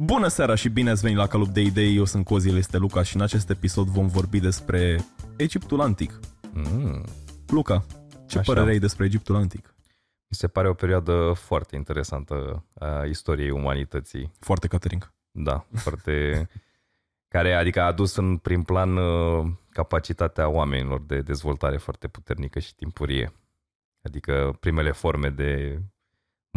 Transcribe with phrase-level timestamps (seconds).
[0.00, 3.02] Bună seara și bine ați venit la Calup de Idei, eu sunt Cozil, este Luca
[3.02, 5.04] și în acest episod vom vorbi despre
[5.36, 6.20] Egiptul Antic.
[6.52, 7.04] Mm.
[7.46, 7.84] Luca,
[8.26, 8.52] ce Așa.
[8.52, 9.74] părere ai despre Egiptul Antic?
[10.28, 14.32] Mi se pare o perioadă foarte interesantă a istoriei umanității.
[14.38, 15.12] Foarte catering.
[15.30, 16.48] Da, foarte...
[17.34, 22.74] care adică a adus în prim plan uh, capacitatea oamenilor de dezvoltare foarte puternică și
[22.74, 23.32] timpurie.
[24.02, 25.82] Adică primele forme de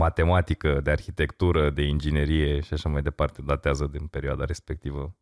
[0.02, 5.16] matematică, de arhitectură, de inginerie și așa mai departe datează din perioada respectivă.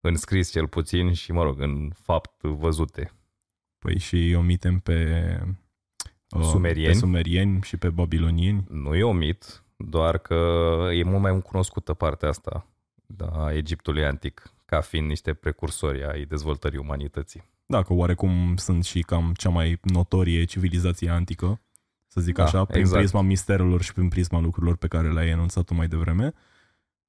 [0.00, 3.12] În scris cel puțin și, mă rog, în fapt văzute.
[3.78, 4.98] Păi și omitem pe,
[6.36, 6.92] uh, Sumerieni.
[6.92, 8.64] pe sumerieni și pe babilonieni.
[8.68, 10.34] Nu e omit, doar că
[10.92, 12.66] e mult mai cunoscută partea asta
[13.30, 17.42] a Egiptului antic, ca fiind niște precursori ai dezvoltării umanității.
[17.66, 21.60] Da, că oarecum sunt și cam cea mai notorie civilizație antică,
[22.18, 22.98] să zic Da, așa, prin exact.
[22.98, 26.32] prisma misterelor și prin prisma lucrurilor pe care le-ai enunțat tu mai devreme.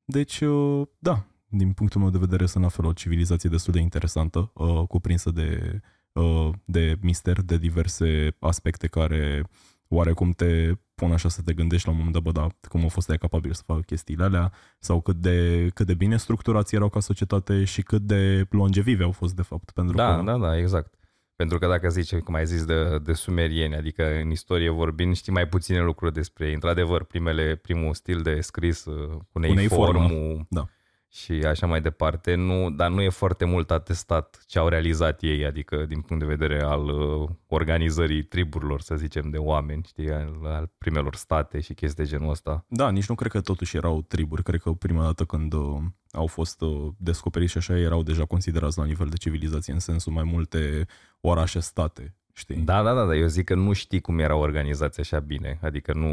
[0.05, 3.79] Deci, uh, da, din punctul meu de vedere sunt la fel o civilizație destul de
[3.79, 9.43] interesantă, uh, cuprinsă de, uh, de mister, de diverse aspecte care
[9.87, 12.89] oarecum te pun așa să te gândești la un moment dat, bă, da, cum au
[12.89, 16.89] fost ea capabil să facă chestiile alea sau cât de, cât de bine structurați erau
[16.89, 19.71] ca societate și cât de longevive au fost de fapt.
[19.71, 20.93] Pentru Da, că, da, da, exact.
[21.39, 25.31] Pentru că dacă zici, cum ai zis, de, de sumerieni, adică în istorie vorbind, știi
[25.31, 26.53] mai puține lucruri despre ei.
[26.53, 30.65] Într-adevăr, primele, primul stil de scris, uh, cuneiformul da.
[31.11, 35.45] Și așa mai departe, nu, dar nu e foarte mult atestat ce au realizat ei,
[35.45, 40.39] adică din punct de vedere al uh, organizării triburilor, să zicem, de oameni, știi, al,
[40.43, 42.65] al primelor state și chestii de genul ăsta.
[42.67, 44.43] Da, nici nu cred că totuși erau triburi.
[44.43, 45.77] Cred că prima dată când uh,
[46.11, 50.13] au fost uh, descoperiți și așa, erau deja considerați la nivel de civilizație, în sensul
[50.13, 50.85] mai multe
[51.21, 52.55] orașe-state, știi?
[52.55, 55.93] Da, da, da, da, eu zic că nu știi cum era organizația așa bine, adică
[55.93, 56.09] nu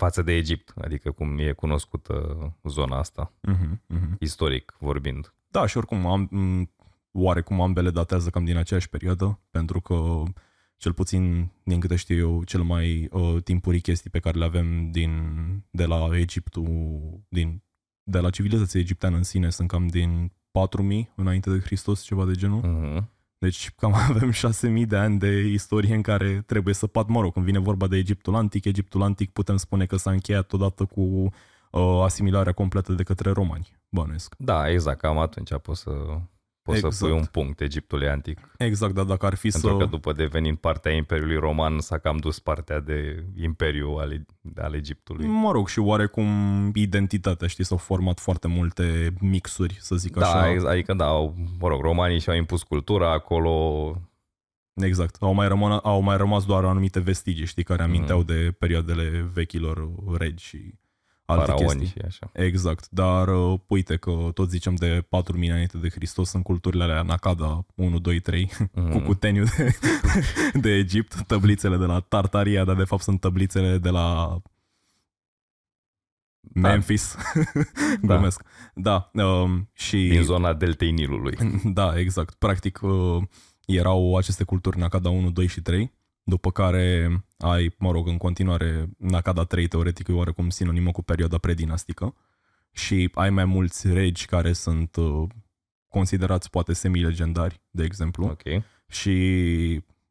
[0.00, 2.14] față de Egipt, adică cum e cunoscută
[2.64, 4.16] zona asta, Mhm, mhm.
[4.20, 5.34] istoric vorbind.
[5.48, 6.70] Da, și oricum, am, m,
[7.12, 10.22] oarecum ambele datează cam din aceeași perioadă, pentru că,
[10.76, 14.90] cel puțin, din câte știu eu, cel mai uh, timpurii chestii pe care le avem
[14.90, 15.12] din,
[15.70, 16.68] de la Egiptul,
[17.28, 17.62] din,
[18.02, 22.32] de la civilizația egipteană în sine, sunt cam din 4000 înainte de Hristos, ceva de
[22.32, 22.60] genul.
[22.62, 23.04] Mm-hmm.
[23.40, 27.32] Deci cam avem 6000 de ani de istorie în care trebuie să pat, mă rog,
[27.32, 31.00] când vine vorba de Egiptul Antic, Egiptul Antic putem spune că s-a încheiat odată cu
[31.00, 34.34] uh, asimilarea completă de către romani, bănuiesc.
[34.38, 35.90] Da, exact, cam atunci poți să,
[36.62, 36.94] poți Exact.
[36.94, 38.50] să pui un punct Egiptului antic.
[38.58, 39.76] Exact, dar dacă ar fi Pentru să...
[39.76, 44.26] că după devenind partea Imperiului Roman s-a cam dus partea de Imperiu al,
[44.56, 45.26] al Egiptului.
[45.26, 46.26] Mă rog, și oarecum
[46.74, 50.50] identitatea, știi, s-au format foarte multe mixuri, să zic Da, așa.
[50.50, 53.94] ex- adică da, au, mă rog, romanii și-au impus cultura acolo,
[54.74, 55.16] Exact.
[55.20, 58.26] Au mai, rămân, au mai rămas doar anumite vestigii, știi, care aminteau Mhm.
[58.26, 59.88] de perioadele vechilor
[60.18, 60.74] regi și
[61.30, 61.86] alte faraoni chestii.
[62.00, 62.30] și așa.
[62.32, 67.02] Exact, dar uh, uite că tot zicem de 4000 înainte de Hristos sunt culturile alea
[67.02, 68.90] Nakada 1, 2, 3 Mhm.
[68.92, 69.74] cu cuteniul de,
[70.62, 74.36] de Egipt, tablițele de la Tartaria, dar de fapt sunt tablițele de la
[76.52, 76.68] Da.
[76.68, 77.16] Memphis.
[78.02, 78.42] Glumesc.
[78.74, 81.36] Da, um, și Din zona deltei Nilului.
[81.78, 82.34] da, exact.
[82.34, 83.22] Practic uh,
[83.66, 85.92] erau aceste culturi Nakada 1, 2 și 3,
[86.22, 91.38] după care ai, mă rog, în continuare Nakada 3 teoretic e oarecum sinonimă cu perioada
[91.38, 92.14] predinastică
[92.72, 95.28] și ai mai mulți regi care sunt uh,
[95.88, 98.42] considerați poate semi-legendari, de exemplu, Ok.
[98.88, 99.14] și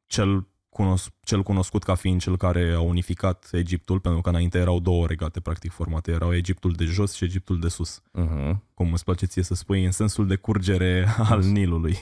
[0.05, 4.79] cel, cunos- cel cunoscut ca fiind cel care a unificat Egiptul, pentru că înainte erau
[4.79, 8.63] două regate practic formate, erau Egiptul de jos și Egiptul de sus, Mhm.
[8.73, 11.97] cum îți place ție să spui, în sensul de curgere al Nilului.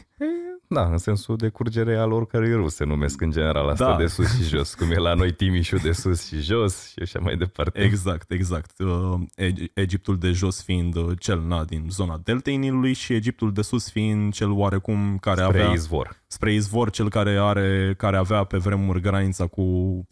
[0.69, 3.97] Da, în sensul de curgere al oricărui rus se numesc în general asta Da.
[3.97, 7.19] de sus și jos, cum e la noi Timișul de sus și jos și așa
[7.19, 7.79] mai departe.
[7.81, 8.71] Exact, exact.
[8.79, 9.13] Uh,
[9.43, 13.61] Eg- Egiptul de jos fiind uh, cel na, din zona deltei Nilului și Egiptul de
[13.61, 16.21] sus fiind cel oarecum care Spre avea izvor.
[16.27, 19.63] spre izvor, cel care are care avea pe vremuri granița cu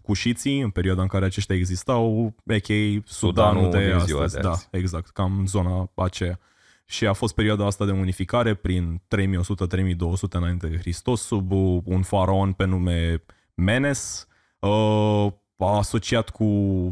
[0.01, 2.53] cușiții, în perioada în care aceștia existau, a.k.a.
[2.53, 4.35] Sudanul, Sudanul de din ziua astăzi.
[4.35, 4.67] de da, azi.
[4.71, 6.39] exact, cam zona aceea.
[6.85, 12.01] Și a fost perioada asta de unificare prin 3100-3200 înainte de Hristos, sub uh, un
[12.01, 13.23] faraon pe nume
[13.53, 14.27] Menes,
[14.59, 15.27] uh,
[15.57, 16.45] asociat cu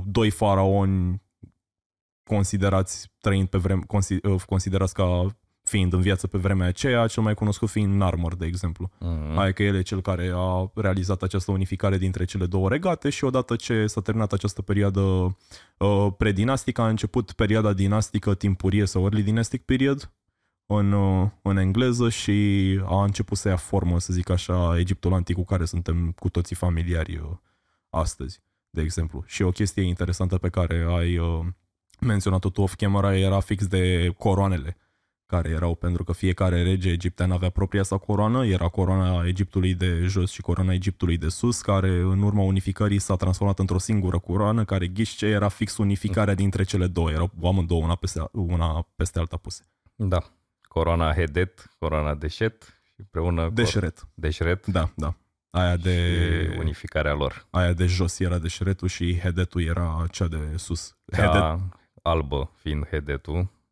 [0.08, 1.22] doi faraoni
[2.24, 7.24] considerați trăind pe vreme, consi- uh, considerați ca fiind în viață pe vremea aceea, cel
[7.24, 8.92] mai cunoscut fiind Narmer, de exemplu.
[9.00, 9.36] Mhm.
[9.36, 13.24] Hai că el e cel care a realizat această unificare dintre cele două regate și
[13.24, 15.02] odată ce s-a terminat această perioadă
[15.78, 20.14] uh, predinastică, a început perioada dinastică timpurie sau early dynastic period
[20.66, 25.36] în, uh, în engleză și a început să ia formă, să zic așa, Egiptul antic
[25.36, 27.38] cu care suntem cu toții familiari uh,
[27.90, 29.24] astăzi, de exemplu.
[29.26, 31.46] Și o chestie interesantă pe care ai uh,
[32.00, 34.78] menționat-o tu off-camera era fix de coroanele
[35.34, 40.06] care erau pentru că fiecare rege egiptean avea propria sa coroană, era coroana Egiptului de
[40.06, 44.66] jos și coroana Egiptului de sus, care în urma unificării s-a transformat într-o singură coroană,
[44.66, 49.38] care ghișce era fix unificarea dintre cele două, erau amândouă una peste, una peste alta
[49.38, 49.64] puse.
[49.96, 50.18] Da.
[50.62, 53.50] Coroana Hedet, coroana Deșet și împreună...
[53.54, 54.08] Deșret.
[54.14, 54.66] Deșret.
[54.66, 55.16] Da, da.
[55.50, 55.96] Aia de...
[56.52, 57.48] Și unificarea lor.
[57.50, 60.98] Aia de jos era deșretul și Hedetul era cea de sus.
[61.16, 61.60] Cea Hedet...
[62.02, 63.63] albă fiind Hedetul și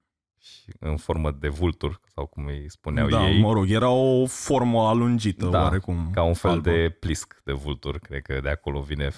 [0.79, 3.39] în formă de vultur, sau cum îi spuneau da, ei.
[3.41, 6.09] mă rog, era o formă alungită, da, oarecum.
[6.13, 6.69] ca un fel albă.
[6.71, 9.09] de plisc de vultur, cred că de acolo vine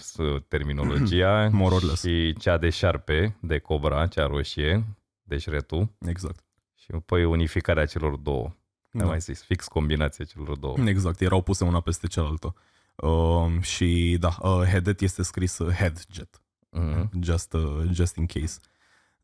[0.47, 1.49] terminologia.
[1.51, 2.03] More or less.
[2.03, 4.83] Și cea de șarpe, de cobra, cea roșie,
[5.23, 5.95] deci retu.
[6.07, 6.43] Exact.
[6.75, 8.43] Și apoi unificarea celor două.
[8.47, 8.53] Da.
[8.91, 9.03] Da.
[9.03, 10.75] Am mai zis, fix combinația celor două.
[10.85, 12.55] Exact, erau puse una peste cealaltă.
[12.95, 17.09] Uh, și da, uh, Hedet este scris uh, Headjet, Mhm.
[17.21, 18.59] just, uh, just in case.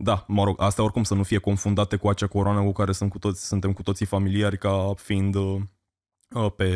[0.04, 3.10] Da, mă rog, astea oricum să nu fie confundate cu acea coroană cu care sunt
[3.10, 5.62] cu toți, suntem cu toții familiari ca fiind uh,
[6.36, 6.72] uh, pe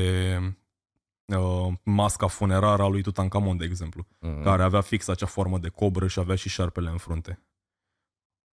[1.25, 4.43] uh, masca funerară a lui Tutankamon, de exemplu, Mhm.
[4.43, 7.39] care avea fix acea formă de cobră și avea și șarpele în frunte.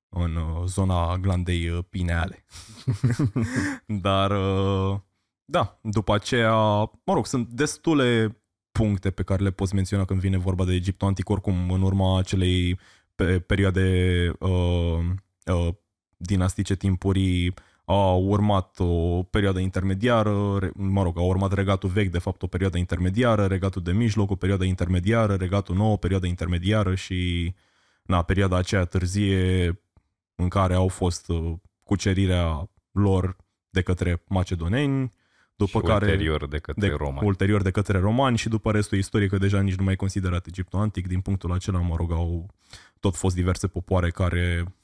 [0.09, 2.45] În uh, zona glandei uh, pineale.
[4.07, 4.99] Dar, uh,
[5.45, 6.55] da, după aceea,
[7.05, 8.41] mă rog, sunt destule
[8.73, 12.19] puncte pe care le poți menționa când vine vorba de Egiptul antic, oricum în urma
[12.19, 12.79] acelei
[13.25, 14.99] pe, perioade uh,
[15.47, 15.69] uh,
[16.17, 22.19] dinastice timpurii a urmat o perioadă intermediară, re- mă rog, a urmat regatul vechi, de
[22.19, 26.95] fapt, o perioadă intermediară, regatul de mijloc, o perioadă intermediară, regatul nou, o perioadă intermediară
[26.95, 27.55] și,
[28.03, 29.81] na, perioada aceea târzie
[30.35, 31.53] în care au fost uh,
[31.85, 33.37] cucerirea lor
[33.71, 35.13] de către macedoneni,
[35.65, 37.23] după și care ulterior de către de, Roma.
[37.25, 40.47] ulterior de către romani și după restul istoriei, că deja nici nu mai e considerat
[40.47, 41.07] Egiptul antic.
[41.07, 42.47] Din punctul acela, mă rog, au
[43.01, 44.75] tot fost diverse popoare care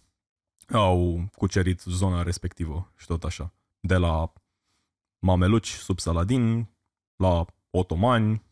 [0.68, 3.52] au cucerit zona respectivă și tot așa.
[3.80, 4.32] De la
[5.18, 6.68] mameluci sub Saladin,
[7.16, 8.42] la otomani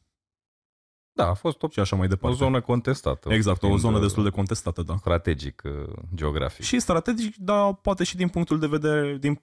[1.12, 2.36] Da, a fost o, și așa mai o departe.
[2.36, 3.32] zonă contestată.
[3.32, 4.96] Exact, o fiind, zonă uh, destul de contestată, da.
[4.96, 6.64] strategic, uh, geografic.
[6.64, 9.40] Și strategic, dar poate și din punctul de vedere, din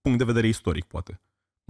[0.00, 1.20] punct de vedere istoric, poate.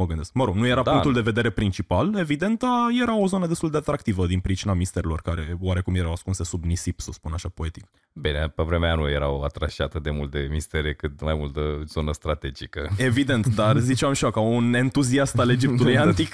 [0.00, 0.32] Mă gândesc.
[0.34, 0.90] Mă rog, nu era Da.
[0.90, 2.70] punctul de vedere principal, evident, dar
[3.02, 7.00] era o zonă destul de atractivă din pricina misterilor care oarecum erau ascunse sub nisip,
[7.00, 7.84] să spun așa poetic.
[8.12, 11.54] Bine, pe vremea aia nu erau atrași atât de mult de mistere, cât mai mult
[11.54, 12.88] de zonă strategică.
[12.96, 16.00] Evident, dar ziceam și eu, ca un entuziast al Egiptului Da.
[16.00, 16.30] antic,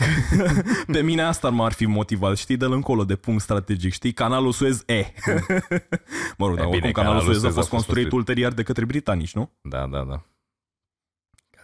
[0.92, 4.82] pe mine asta m-ar fi motivat, știi, de încolo, de punct strategic, știi, canalul Suez
[4.86, 5.04] E.
[6.38, 8.02] mă rog, dar E bine, oricum canalul canalul Suez a Suez a fost fost construit
[8.02, 8.12] construit.
[8.12, 9.50] ulterior de către britanici, nu?
[9.62, 10.22] Da, da, da.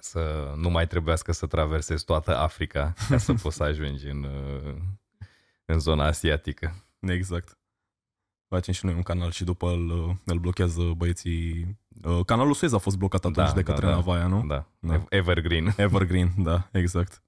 [0.03, 4.23] Ca să nu mai trebuiască să traversezi toată Africa ca să poți să ajungi în,
[4.23, 4.75] uh,
[5.65, 6.85] în zona asiatică.
[7.01, 7.59] Exact.
[8.49, 11.79] Facem și noi un canal și după îl, îl blochează băieții.
[12.03, 13.93] Uh, Canalul Suez a fost blocat atunci Da, de da, către da.
[13.93, 14.45] Navaia, nu?
[14.47, 15.05] Da, Da.
[15.09, 15.75] Evergreen.
[15.77, 17.23] Evergreen, da, exact.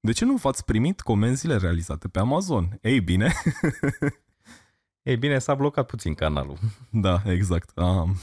[0.00, 2.78] De ce nu v-ați primit comenzile realizate pe Amazon?
[2.82, 3.32] Ei bine,
[5.06, 6.56] Ei bine, s-a blocat puțin canalul.
[7.06, 7.70] da, exact.
[7.78, 8.16] Am,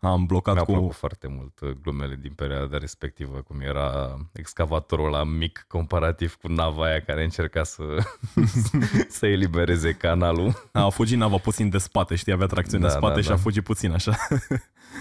[0.00, 0.72] am blocat Mi-au cu...
[0.72, 6.48] plăcut foarte mult uh, glumele din perioada respectivă, cum era excavatorul la mic comparativ cu
[6.48, 7.82] nava aia care încerca să,
[9.18, 10.68] să elibereze canalul.
[10.72, 13.34] A fugit nava puțin de spate, știi, avea tracțiune Da, în spate da, și da.
[13.34, 14.16] a fugit puțin așa.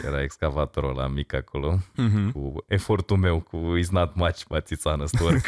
[0.06, 2.32] Era excavatorul la mic acolo, Mhm.
[2.32, 5.48] cu efortul meu, cu It's not much, but it's honest work.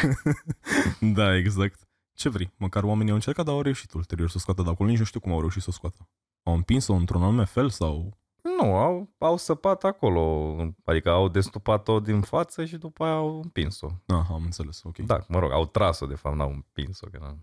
[1.00, 1.80] da, exact.
[2.22, 2.52] Ce vrei?
[2.58, 4.90] Măcar oamenii au încercat, dar au reușit ulterior să o scoată de acolo.
[4.90, 6.10] Nici nu știu cum au reușit să o scoată.
[6.44, 8.18] Au împins-o într-un anume fel sau...
[8.42, 13.88] Nu, au, au săpat acolo, adică au destupat-o din față și după aia au împins-o.
[14.06, 14.98] Ah, am înțeles, ok.
[14.98, 17.08] Da, mă rog, au tras-o, de fapt, n-au împins-o.
[17.08, 17.40] Că n-au...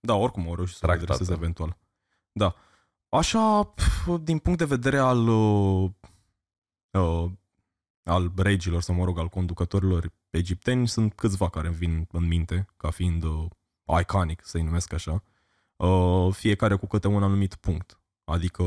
[0.00, 1.12] Da, oricum au reușit să o Tractată.
[1.12, 1.78] redreseze eventual.
[2.32, 2.54] Da.
[3.08, 5.90] Așa, pf, din punct de vedere al uh,
[6.90, 7.30] uh,
[8.02, 12.66] al regilor, sau mă rog, al conducătorilor egipteni, sunt câțiva care îmi vin în minte,
[12.76, 13.46] ca fiind uh,
[14.00, 15.22] iconic, să-i numesc așa.
[15.76, 18.00] Uh, fiecare cu câte un anumit punct.
[18.24, 18.62] Adică,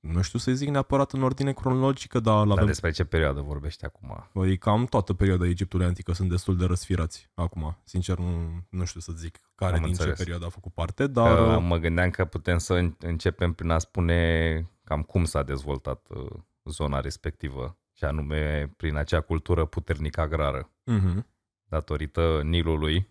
[0.00, 3.84] nu știu să zic neapărat în ordine cronologică, dar Dar l-avem despre ce perioadă vorbești
[3.84, 4.28] acum?
[4.32, 7.78] Păi cam toată perioada Egiptului antică sunt destul de răsfirați acum.
[7.84, 10.16] Sincer, nu, nu știu să zic care Am din înțeles.
[10.16, 11.36] ce perioadă a făcut parte, dar...
[11.36, 15.42] Că uh, mă gândeam că putem să în- începem prin a spune cam cum s-a
[15.42, 16.30] dezvoltat uh,
[16.64, 21.24] zona respectivă, și anume prin acea cultură puternic agrară, uh-huh.
[21.64, 23.08] datorită Nilului,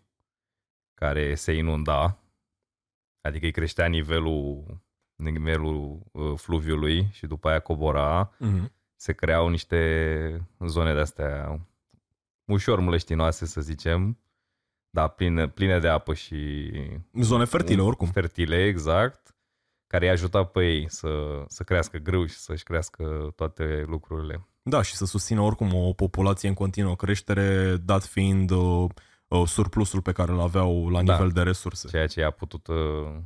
[1.06, 2.18] care se inunda,
[3.22, 4.64] adică îi creștea nivelul,
[5.16, 8.72] nivelul uh, fluviului și după aia cobora, Uh-huh.
[8.96, 11.60] se creau niște zone de-astea
[12.46, 14.18] ușor mlăștinoase, să zicem,
[14.90, 16.72] dar pline, pline de apă și
[17.14, 18.08] Zone fertile, oricum.
[18.08, 19.36] fertile, exact,
[19.88, 24.48] care i-a ajutat pe ei să, să crească grâu și să-și crească toate lucrurile.
[24.64, 28.90] Da, și să susțină oricum o populație în continuă creștere, dat fiind uh,
[29.32, 31.14] uh, surplusul pe care îl aveau la Da.
[31.14, 31.88] nivel de resurse.
[31.88, 32.78] Ceea ce i-a putut, uh,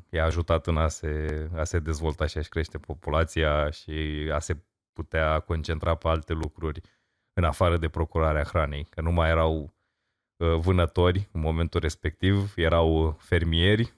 [0.09, 3.91] i-a ajutat în a se, a se dezvolta și a-și crește populația și
[4.33, 4.57] a se
[4.93, 6.81] putea concentra pe alte lucruri
[7.33, 9.73] în afară de procurarea hranei, că nu mai erau
[10.37, 13.93] uh, vânători în momentul respectiv, erau fermieri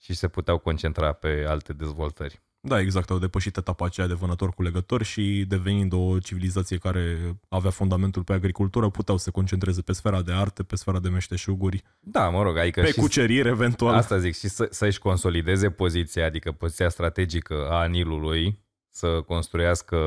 [0.00, 2.42] și se puteau concentra pe alte dezvoltări.
[2.60, 7.34] Da, exact, au depășit etapa aceea de vânător cu legători și devenind o civilizație care
[7.48, 11.08] avea fundamentul pe agricultură, puteau să se concentreze pe sfera de arte, pe sfera de
[11.08, 13.94] meșteșuguri, Da, mă rog, adică pe și cucerire eventual.
[13.94, 19.98] Asta zic, și să, să-și consolideze poziția, adică poziția strategică a Nilului, să construiască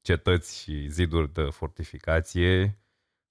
[0.00, 2.78] cetăți și ziduri de fortificație,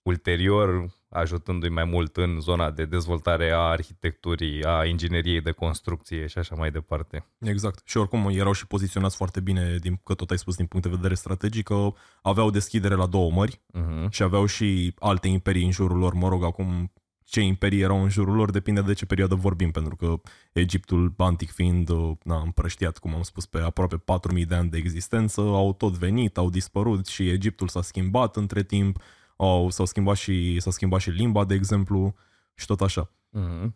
[0.01, 6.37] ulterior ajutându-i mai mult în zona de dezvoltare a arhitecturii, a ingineriei de construcție și
[6.37, 7.25] așa mai departe.
[7.39, 7.81] Exact.
[7.85, 10.95] Și oricum erau și poziționați foarte bine, din, că tot ai spus din punct de
[10.95, 14.09] vedere strategic, că aveau deschidere la două mări Uh-huh.
[14.09, 16.13] și aveau și alte imperii în jurul lor.
[16.13, 16.91] Mă rog, acum
[17.23, 20.21] ce imperii erau în jurul lor depinde de ce perioadă vorbim, pentru că
[20.53, 24.77] Egiptul antic fiind uh, na, împrăștiat, cum am spus, pe aproape 4000 de ani de
[24.77, 28.97] existență, au tot venit, au dispărut și Egiptul s-a schimbat între timp,
[29.45, 32.15] au, s-au schimbat și, s-a schimbat și limba, de exemplu,
[32.53, 33.11] și tot așa.
[33.39, 33.69] Uh-huh.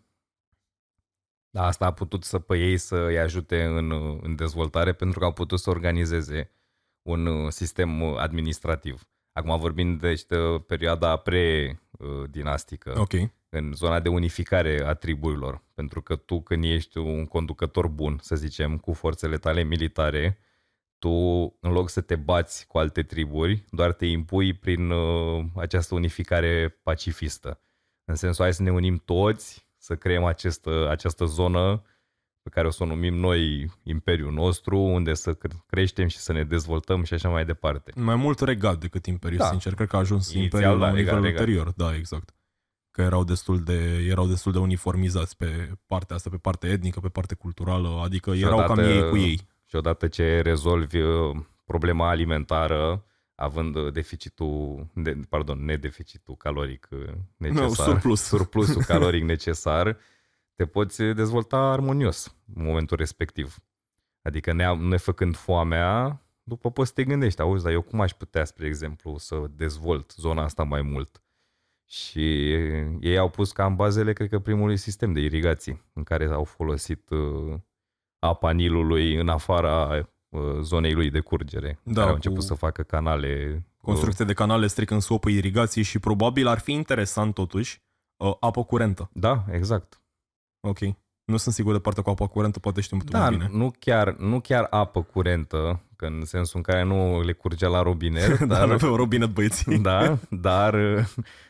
[1.50, 3.92] Da, asta a putut să pe ei să-i ajute în,
[4.22, 6.52] în dezvoltare pentru că au putut să organizeze
[7.02, 9.08] un uh, sistem uh, administrativ.
[9.32, 13.14] Acum vorbim deci, de perioada pre-dinastică, Ok.
[13.50, 15.64] în zona de unificare a triburilor.
[15.74, 20.40] Pentru că tu când ești un conducător bun, să zicem, cu forțele tale militare,
[21.00, 21.10] tu
[21.60, 26.80] în loc să te bați cu alte triburi, doar te impui prin uh, această unificare
[26.84, 27.60] pacifistă.
[28.06, 31.82] În sensul, hai să ne unim toți, să creăm această, această zonă
[32.42, 36.34] pe care o să o numim noi Imperiul nostru, unde să cre- creștem și să
[36.34, 37.92] ne dezvoltăm și așa mai departe.
[37.96, 39.46] Mai mult regat decât imperiu, Da.
[39.50, 39.74] sincer.
[39.74, 41.40] Cred că a ajuns Inițial, imperiul la da, un regat, nivel regat.
[41.48, 41.74] ulterior.
[41.76, 42.36] Da, exact.
[42.92, 47.10] Că erau destul, de, erau destul de uniformizați pe partea asta, pe partea etnică, pe
[47.10, 49.48] partea culturală, adică Și erau cam odată- ei cu ei.
[49.66, 52.08] Și odată ce rezolvi uh, problema
[53.36, 58.22] având uh, deficitul, de, pardon, nedeficitul caloric uh, necesar, Nu, surplus.
[58.22, 59.98] surplusul caloric necesar,
[60.56, 63.58] te poți dezvolta armonios în momentul respectiv.
[64.22, 68.46] Adică ne, nefăcând foamea, după poți să te gândești, auzi, dar eu cum aș putea,
[68.46, 71.20] spre exemplu, să dezvolt zona asta mai mult?
[71.88, 72.52] Și
[73.00, 76.44] ei au pus ca în bazele, cred că, primului sistem de irigații, în care au
[76.44, 77.60] folosit uh,
[78.26, 81.80] apa Nilului în afara uh, zonei lui de curgere.
[81.84, 83.52] Da, care au cu început să facă canale.
[83.56, 87.82] uh, Construcție de canale strict în scopul irigației și probabil ar fi interesant totuși
[88.18, 89.10] uh, apă curentă.
[89.14, 90.02] Da, exact.
[90.68, 90.80] Ok.
[91.26, 93.50] Nu sunt sigur de partea cu apă curentă, poate știm tu Da, mai bine.
[93.52, 97.82] nu chiar, nu chiar apă curentă, că în sensul în care nu le curgea la
[97.82, 99.80] robinet, Dar dar, aveau robinet băieții.
[99.80, 100.76] da, dar,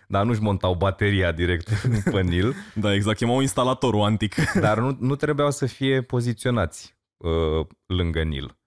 [0.07, 1.69] dar nu-și montau bateria direct
[2.11, 3.17] pe Nil, Da, exact.
[3.17, 4.35] Chemau instalatorul antic.
[4.53, 8.57] dar nu, nu trebuiau să fie poziționați uh, lângă Nil.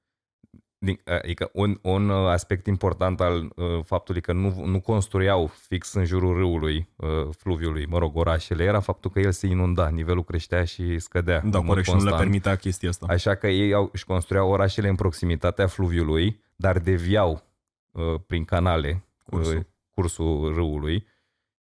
[0.81, 5.93] Din- Adică un, un uh, aspect important al uh, faptului că nu, nu construiau fix
[5.93, 7.09] în jurul râului, uh,
[7.39, 11.41] fluviului, mă rog, orașele, era faptul că el se inunda, nivelul creștea și scădea.
[11.45, 12.23] Da, în mod corect, și nu le constant.
[12.23, 13.07] permitea chestia asta.
[13.09, 17.43] Așa că ei au, își construiau orașele în proximitatea fluviului, dar deviau
[17.91, 19.57] uh, prin canale Cursul.
[19.57, 19.63] uh,
[19.95, 21.07] cursul râului,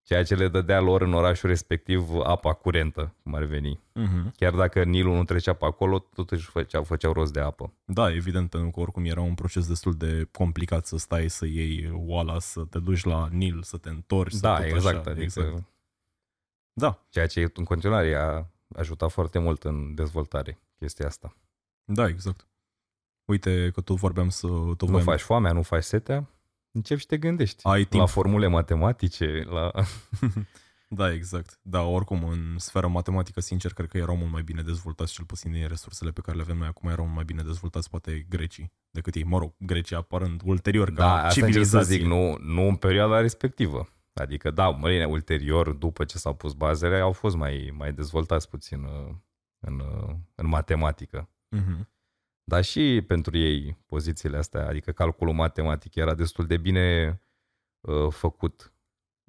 [0.08, 3.80] ceea ce le dădea lor în orașul respectiv apa curentă, cum ar veni.
[3.94, 4.32] Mhm.
[4.36, 7.72] Chiar dacă Nilul nu trecea pe acolo, totuși făceau, făceau rost de apă.
[7.84, 11.90] Da, evident, pentru că oricum era un proces destul de complicat să stai să iei
[11.94, 14.32] oala, să te duci la Nil, să te întorci.
[14.32, 14.98] să da, tot exact.
[14.98, 15.10] Așa.
[15.10, 15.64] Adică exact.
[16.72, 18.46] Da, Ceea ce în continuare a
[18.76, 21.36] ajutat foarte mult în dezvoltare chestia asta.
[21.84, 22.46] da, exact.
[23.24, 24.46] Uite că tot vorbeam să...
[24.46, 26.28] Tot Nu voiam- faci foamea, nu faci setea,
[26.72, 27.60] începi și te gândești.
[27.62, 28.02] Ai timp.
[28.02, 29.70] La formule matematice, la...
[30.90, 31.58] Da, exact.
[31.62, 35.52] Da, oricum, în sfera matematică, sincer, cred că erau mult mai bine dezvoltați, cel puțin
[35.52, 38.72] din resursele pe care le avem noi acum, erau mult mai bine dezvoltați, poate, grecii
[38.90, 39.24] decât ei.
[39.24, 41.96] Mă rog, grecii apărând ulterior ca Da, asta încerc să civilizație.
[41.96, 43.88] zic, nu, nu în perioada respectivă.
[44.14, 48.82] Adică, da, mărine, ulterior, după ce s-au pus bazele, au fost mai, mai dezvoltați puțin
[48.82, 49.14] uh,
[49.58, 51.28] în, uh, în matematică.
[51.48, 51.88] Mhm.
[52.48, 57.20] Dar și pentru ei pozițiile astea, adică calculul matematic era destul de bine
[57.80, 58.72] uh, făcut.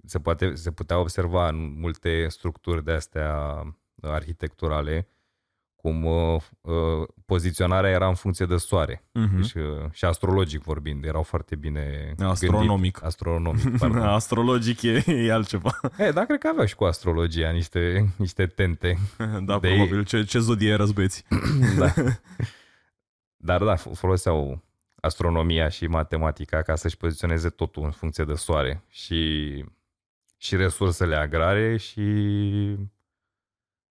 [0.05, 3.63] Se, poate, se putea observa în multe structuri de astea
[4.01, 5.07] arhitecturale
[5.75, 9.03] cum uh, uh, poziționarea era în funcție de soare.
[9.13, 9.41] Mhm.
[9.43, 12.69] Și, uh, și astrologic vorbind, erau foarte bine Astronomic.
[12.69, 12.95] Gândit.
[12.97, 14.01] Astronomic, pardon.
[14.01, 15.79] Astrologic e, e altceva.
[15.97, 18.97] e, dar cred că aveau și cu astrologia niște, niște tente.
[19.45, 20.03] da, De- probabil.
[20.03, 21.23] Ce, ce zodie erați băieți?
[21.77, 21.93] da.
[23.41, 24.61] Dar da, f- foloseau
[25.01, 29.63] astronomia și matematica ca să-și poziționeze totul în funcție de soare și,
[30.37, 31.99] și resursele agrare și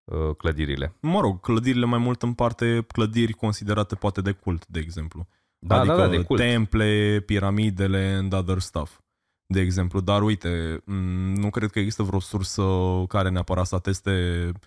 [0.04, 0.94] uh, clădirile.
[1.00, 5.26] Mă rog, clădirile mai mult în parte, clădiri considerate poate de cult, de exemplu.
[5.58, 6.40] Da, adică da, da, de cult.
[6.40, 8.98] temple, piramidele and other stuff.
[9.46, 10.92] De exemplu, dar uite, m,
[11.34, 12.64] nu cred că există vreo sursă
[13.08, 14.60] care neapărat să ateste uh,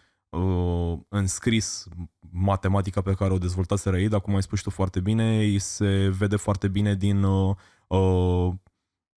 [1.09, 1.87] în scris
[2.29, 6.09] matematica pe care o dezvoltaseră ei, dar cum ai spus tu foarte bine, îi se
[6.17, 7.55] vede foarte bine din uh,
[7.87, 8.53] uh,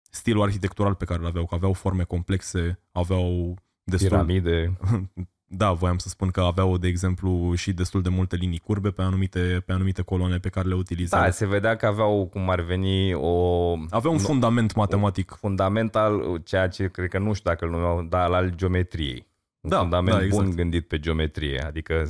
[0.09, 4.77] stilul arhitectural pe care îl aveau, că aveau forme complexe, aveau destul, Piramide.
[5.61, 9.01] da, voiam să spun că aveau, de exemplu, și destul de multe linii curbe pe
[9.01, 11.21] anumite, pe anumite coloane pe care le utilizau.
[11.21, 13.71] Da, se vedea că aveau, cum ar veni, o...
[13.89, 15.35] Avea un nu- fundament matematic.
[15.39, 19.33] fundament al ceea ce cred că nu știu dacă îl numeau, dar al geometriei.
[19.65, 20.43] Un Da, fundament da, exact.
[20.43, 21.61] bun gândit pe geometrie.
[21.61, 22.07] Adică,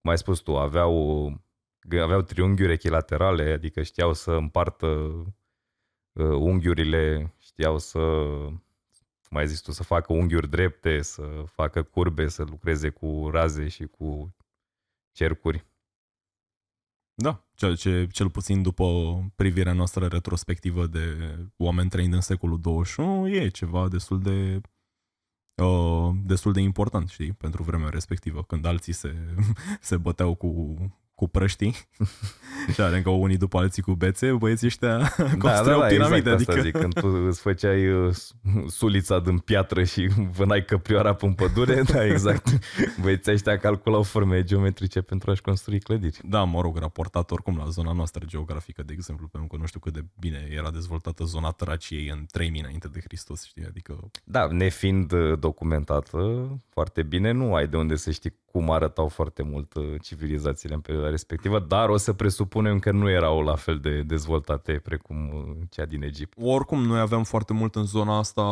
[0.00, 1.26] cum ai spus tu, aveau,
[2.02, 7.98] aveau triunghiuri echilaterale, adică știau să împartă uh, unghiurile, știau să,
[9.28, 13.68] cum ai zis tu, să facă unghiuri drepte, să facă curbe, să lucreze cu raze
[13.68, 14.34] și cu
[15.12, 15.66] cercuri.
[17.14, 18.84] Da, ceea ce, cel puțin după
[19.34, 24.62] privirea noastră retrospectivă de oameni trăind în secolul 21, e ceva destul de uh,
[26.24, 29.14] destul de important, știi, pentru vremea respectivă, când alții se,
[29.80, 30.76] se băteau cu,
[31.22, 31.74] cu prăștii
[32.74, 34.98] și are că unii după alții cu bețe, băieții ăștia
[35.44, 36.50] construiau piramide, exact adică...
[36.50, 38.14] asta zic, când tu îți făceai uh,
[38.66, 42.58] sulița din piatră și vânai căprioara pe pădure, da, exact.
[43.00, 46.20] Băieții ăștia calculau forme geometrice pentru a-și construi clădiri.
[46.24, 49.80] Da, mă rog, raportat oricum la zona noastră geografică, de exemplu, pentru că nu știu
[49.80, 54.46] cât de bine era dezvoltată zona Traciei în 3000 înainte de Hristos, știi, adică Da,
[54.46, 59.74] nefiind uh, documentată foarte bine, nu ai de unde să știi cum arătau foarte mult
[59.74, 64.02] uh, civilizațiile în perioada respectivă, dar o să presupunem că nu erau la fel de
[64.02, 66.38] dezvoltate precum uh, cea din Egipt.
[66.40, 68.42] oricum noi aveam foarte mult în zona asta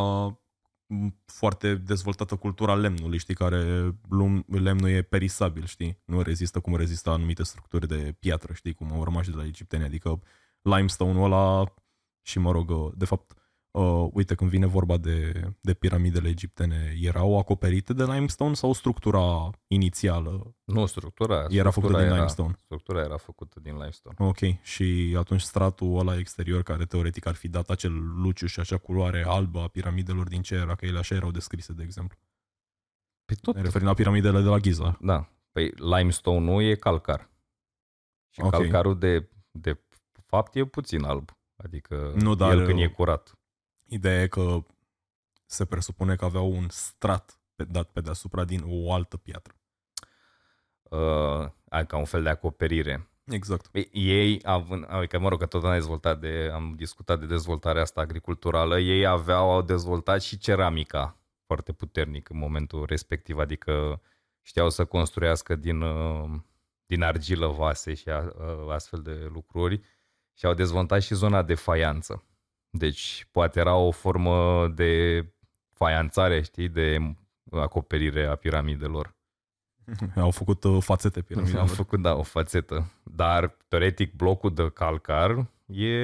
[0.86, 6.76] m, foarte dezvoltată cultura lemnului, știi, care lum- lemnul e perisabil, știi, nu rezistă cum
[6.76, 10.22] rezistă anumite structuri de piatră, știi, cum au rămas de la egipteni, adică
[10.62, 11.74] limestone-ul ăla
[12.22, 13.39] și mă rog, uh, de fapt,
[13.70, 19.50] uh, uite, când vine vorba de, de piramidele egiptene, erau acoperite de limestone sau structura
[19.66, 21.34] inițială Nu, structura.
[21.48, 22.54] era făcută structura din era, limestone?
[22.64, 24.14] Structura era făcută din limestone.
[24.18, 28.78] Ok, și atunci stratul ăla exterior, care teoretic ar fi dat acel luciu și acea
[28.78, 32.18] culoare albă a piramidelor din ce era, că ele așa erau descrise, de exemplu.
[33.24, 33.54] Pe tot.
[33.54, 34.98] Ne referim la piramidele de la Giza.
[35.00, 35.28] Da.
[35.52, 37.30] Păi limestone-ul e calcar.
[38.30, 38.50] Și Ok.
[38.50, 39.80] calcarul de, de
[40.26, 41.38] fapt e puțin alb.
[41.56, 43.34] Adică Nu, dar- el când e curat.
[43.92, 44.64] Ideea e că
[45.46, 49.54] se presupune că aveau un strat pe, dat pe deasupra din o altă piatră.
[50.82, 53.08] Uh, ai ca un fel de acoperire.
[53.24, 53.68] Exact.
[53.72, 57.82] Ei- Ei, având, adică mă rog, că tot am dezvoltat de, am discutat de dezvoltarea
[57.82, 64.00] asta agriculturală, ei aveau, au dezvoltat și ceramica foarte puternic în momentul respectiv, adică
[64.42, 66.30] știau să construiască din, uh,
[66.86, 69.80] din argilă vase și a, uh, astfel de lucruri
[70.34, 72.24] și au dezvoltat și zona de faianță.
[72.70, 75.24] Deci poate era o formă de
[75.72, 76.98] faianțare, știi, de
[77.50, 79.14] acoperire a piramidelor.
[80.16, 81.66] Au făcut uh, fațete Am piramidelor.
[81.68, 82.92] făcut, da, o fațetă.
[83.02, 85.94] Dar, teoretic, blocul de calcar e,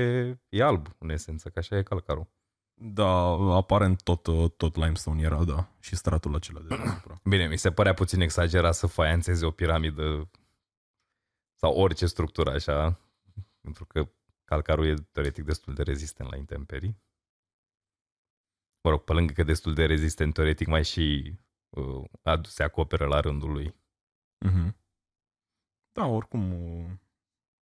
[0.48, 2.26] e alb, în esență, că așa e calcarul.
[2.74, 3.08] Da,
[3.56, 5.68] aparent tot, uh, tot limestone era, da.
[5.80, 7.20] Și stratul acela de deasupra.
[7.30, 10.28] Bine, mi se părea puțin exagerat să faianțeze o piramidă
[11.54, 12.98] sau orice structură așa,
[13.60, 14.08] pentru că
[14.46, 16.96] calcarul e teoretic destul de rezistent la intemperii.
[18.82, 21.34] Mă rog, pe lângă că destul de rezistent teoretic, mai și
[21.68, 23.74] uh, adu- se acoperă la rândul lui.
[24.46, 24.76] Mhm.
[25.92, 26.90] Da, oricum uh,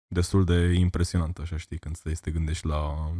[0.08, 3.12] destul de impresionant, așa știi, când stai să te gândești la,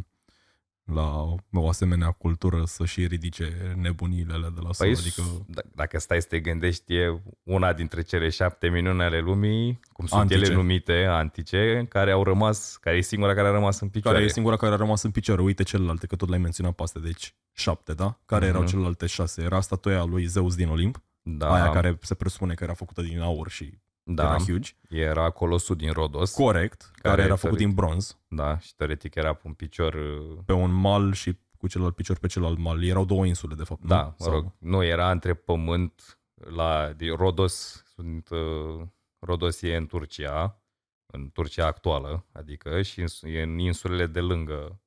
[0.84, 4.86] la o asemenea cultură să și ridice nebuniile alea de la sol.
[4.86, 9.20] Păi, adică d- dacă stai să te gândești, e una dintre cele șapte minuni ale
[9.20, 10.44] lumii, cum sunt Antice.
[10.44, 14.16] ele numite, antice, care au rămas, care e singura care a rămas în picioare.
[14.16, 15.42] care e singura care a rămas în picioare.
[15.42, 18.20] Uite celelalte, că tot l-ai menționat pe astea, deci șapte, da?
[18.26, 18.70] Care erau Mhm.
[18.70, 19.42] celelalte șase?
[19.42, 23.20] Era statuia lui Zeus din Olimp, da, aia care se presupune că era făcută din
[23.20, 24.70] aur și da, era huge.
[24.88, 27.66] era colosul din Rodos, Corect, care, Care era e făcut tărit.
[27.66, 31.66] din bronz, da, și teoretic era pe un picior, uh, pe un mal și cu
[31.66, 32.84] celălalt picior pe celălalt mal.
[32.84, 33.88] Erau două insule, de fapt, nu?
[33.88, 38.86] da, mă Sau- rog, nu, era între pământ, la din Rodos, sunt, uh,
[39.18, 40.62] Rodos e în Turcia,
[41.06, 44.80] în Turcia actuală, adică, și în, e în insulele de lângă,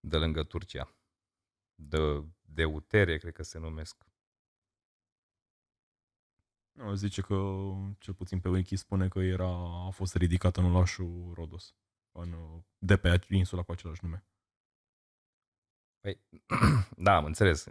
[0.00, 0.94] de lângă Turcia.
[1.74, 3.96] De, Deutere, cred că se numesc.
[6.76, 7.34] Nu, zice că,
[7.98, 9.48] cel puțin pe Wiki, spune că era,
[9.86, 11.74] a fost ridicată în orașul Rodos,
[12.12, 12.34] în,
[12.78, 14.26] de pe insula cu același nume.
[16.00, 16.20] Păi,
[17.06, 17.66] da, am înțeles.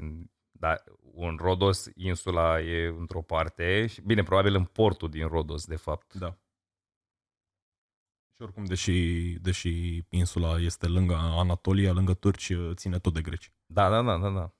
[0.52, 5.76] Da, un Rodos, insula e într-o parte și, bine, probabil în portul din Rodos, de
[5.76, 6.14] fapt.
[6.14, 6.40] Da.
[8.36, 13.54] Și oricum, deși, deși insula este lângă Anatolia, lângă turci, ține tot de greci.
[13.66, 14.56] Da, da, da, da, da.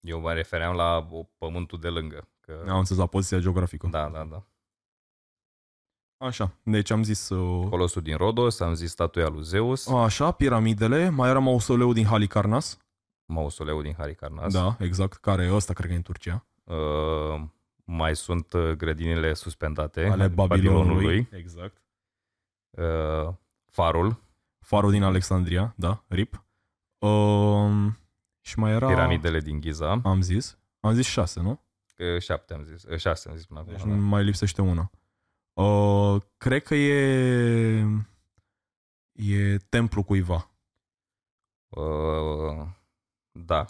[0.00, 2.28] Eu mă refeream la pământul de lângă.
[2.50, 2.70] Că...
[2.70, 3.86] Am înțeles la poziția geografică.
[3.90, 4.42] Da, da, da.
[6.26, 7.28] Așa, deci am zis...
[7.28, 7.68] Uh...
[7.68, 9.88] Colosul din Rodos, am zis statuia lui Zeus.
[9.88, 12.78] Așa, piramidele, mai era mausoleul din Halicarnas.
[13.24, 14.52] Mausoleul din Halicarnas.
[14.52, 16.46] Da, exact, care e ăsta, cred că e în Turcia.
[16.64, 17.42] Uh,
[17.84, 20.94] mai sunt uh, grădinile suspendate ale Babilonului.
[20.94, 21.28] Babilonului.
[21.30, 21.82] Exact.
[22.70, 23.34] Uh,
[23.66, 24.22] farul.
[24.58, 26.44] Farul din Alexandria, da, RIP.
[26.98, 27.86] Uh,
[28.40, 28.86] și mai era...
[28.86, 30.00] Piramidele din Giza.
[30.04, 30.58] Am zis.
[30.80, 31.60] Am zis șase, nu?
[32.18, 32.86] Șapte am zis.
[32.96, 33.72] Șase am zis până acum.
[33.72, 33.88] Deci da.
[33.88, 34.90] mai lipsește una.
[35.52, 37.86] Uh, cred că e...
[39.12, 40.50] E templu cuiva.
[41.68, 42.66] Uh,
[43.30, 43.64] da.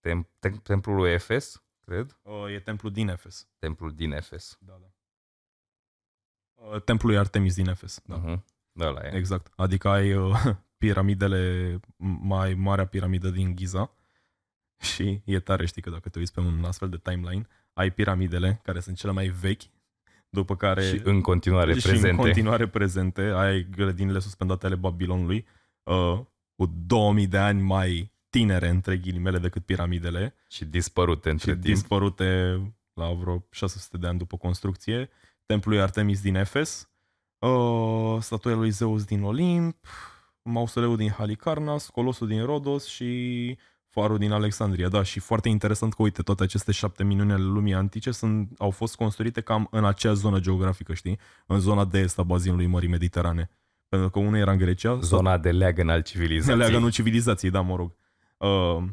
[0.00, 2.18] Tem, tem, templul lui Efes, cred.
[2.22, 3.48] Uh, e templul din Efes.
[3.58, 4.58] Templul din Efes.
[4.60, 4.86] Da, da.
[6.54, 8.02] Uh, templul lui Artemis din Efes.
[8.04, 8.20] Da.
[8.20, 8.40] Uh-huh.
[8.72, 9.16] Da, la e.
[9.16, 9.52] Exact.
[9.56, 10.46] Adică ai uh,
[10.78, 11.80] piramidele,
[12.20, 13.90] mai marea piramidă din Giza
[14.84, 18.60] și e tare, știi că dacă te uiți pe un astfel de timeline, ai piramidele
[18.62, 19.62] care sunt cele mai vechi,
[20.28, 20.82] după care...
[20.82, 22.10] Și în continuare și prezente.
[22.10, 25.46] în continuare prezente, ai grădinile suspendate ale Babilonului,
[25.82, 26.20] uh,
[26.56, 30.34] cu 2000 de ani mai tinere, între ghilimele, decât piramidele.
[30.48, 31.74] Și dispărute între și timp.
[31.74, 32.60] dispărute
[32.92, 35.10] la vreo 600 de ani după construcție.
[35.46, 36.88] Templul Artemis din Efes,
[37.38, 39.86] uh, statuia lui Zeus din Olimp,
[40.42, 43.58] mausoleul din Halicarnas, colosul din Rodos și
[43.94, 44.88] farul din Alexandria.
[44.88, 48.70] Da, și foarte interesant că, uite, toate aceste șapte minuni ale lumii antice sunt, au
[48.70, 51.18] fost construite cam în acea zonă geografică, știi?
[51.46, 53.50] În zona de est a bazinului Mării Mediterane.
[53.88, 54.98] Pentru că una era în Grecia.
[55.00, 56.56] Zona de leagăn al civilizației.
[56.56, 57.96] De leagănul civilizației, da, mă rog.
[58.36, 58.84] Uh,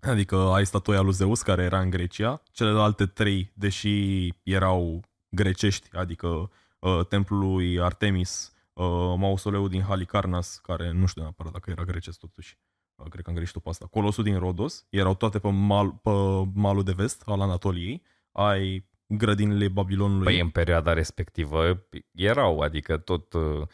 [0.00, 6.50] adică ai statuia lui Zeus care era în Grecia, celelalte trei, deși erau grecești, adică
[6.78, 8.84] uh, templul lui Artemis, uh,
[9.16, 12.73] mausoleul din Halicarnas, care nu știu neapărat dacă era grecesc totuși, uh,
[13.08, 16.10] cred că am greșit-o pe asta, colosul din Rodos, erau toate pe, mal, pe
[16.54, 20.24] malul de vest al Anatoliei, ai grădinile Babilonului.
[20.24, 23.66] Păi în perioada respectivă erau, adică tot, uh,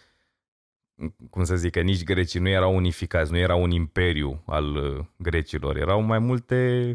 [1.31, 5.05] cum să zic, că nici grecii nu erau unificați, nu era un imperiu al uh,
[5.16, 6.93] grecilor, erau mai multe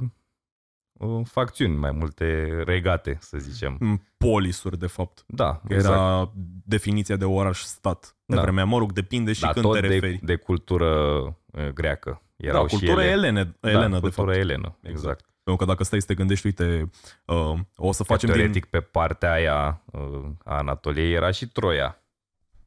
[0.94, 3.78] uh, facțiuni, mai multe regate, să zicem.
[3.80, 5.24] Mm, polisuri, de fapt.
[5.28, 5.96] Da, exact.
[5.96, 6.32] Era
[6.66, 8.16] definiția de oraș-stat.
[8.26, 8.42] De da.
[8.42, 10.18] vremea, mă rog, depinde și da, când tot te referi.
[10.18, 11.22] De, de cultură
[11.52, 12.22] uh, greacă.
[12.36, 13.12] Erau da, cultură și ele.
[13.12, 14.38] elene, elenă, da, de cultură fapt.
[14.38, 14.98] elenă, exact.
[14.98, 15.26] exact.
[15.44, 16.90] Pentru că dacă stai să te gândești, uite,
[17.26, 18.70] uh, o să facem Teoretic, din...
[18.70, 22.02] pe partea aia uh, a Anatoliei era și Troia.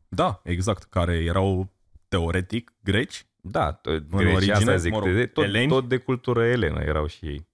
[0.09, 1.73] Da, exact, care erau
[2.09, 3.27] teoretic greci.
[3.41, 5.69] Da, Grecia, origine, asta zic, mă rog, de, tot, eleni?
[5.69, 7.49] tot de cultură elenă erau și ei.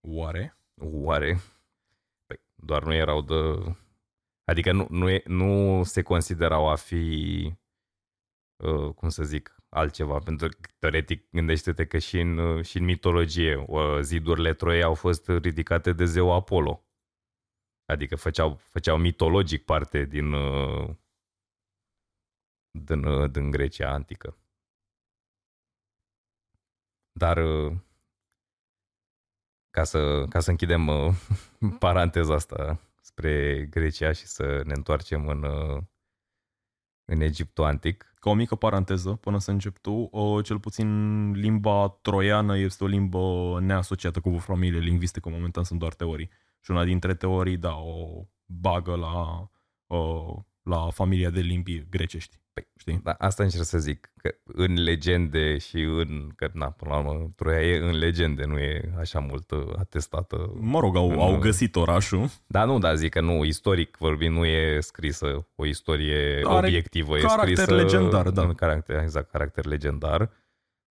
[0.00, 0.56] Oare?
[0.76, 1.40] Oare?
[2.26, 3.34] Păi, doar nu erau de...
[4.44, 7.54] Adică nu, nu, e, nu se considerau a fi,
[8.56, 10.18] uh, cum să zic, altceva.
[10.18, 14.94] Pentru că, teoretic, gândește-te că și în, uh, și în mitologie uh, zidurile Troiei au
[14.94, 16.86] fost ridicate de zeu Apollo.
[17.84, 20.96] Adică făceau, făceau mitologic parte din, uh,
[22.70, 24.36] din, uh, din Grecia antică.
[27.12, 27.78] Dar uh,
[29.70, 31.14] ca să, ca să închidem uh,
[31.84, 35.82] paranteza asta spre Grecia și să ne întoarcem în, uh,
[37.04, 38.11] în Egiptul antic.
[38.22, 42.86] Ca o mică paranteză, până să încep tu, uh, cel puțin limba troiană este o
[42.86, 46.30] limbă neasociată cu familie lingvistică, momentan sunt doar teorii.
[46.60, 49.48] Și una dintre teorii, da, o bagă la,
[49.96, 52.41] uh, la familia de limbi grecești.
[52.52, 53.00] Păi, știi?
[53.02, 57.30] Da, asta încerc să zic, că în legende și în, că na, până la urmă,
[57.36, 60.52] Troia e în legende, nu e așa mult uh, atestată.
[60.60, 62.28] Mă rog, au, în, au găsit orașul.
[62.46, 67.18] Da, nu, da, zic că nu, istoric vorbind, nu e scrisă o istorie Are obiectivă,
[67.18, 68.42] e caracter scrisă legendar, da.
[68.42, 70.30] în caracter, exact, caracter legendar.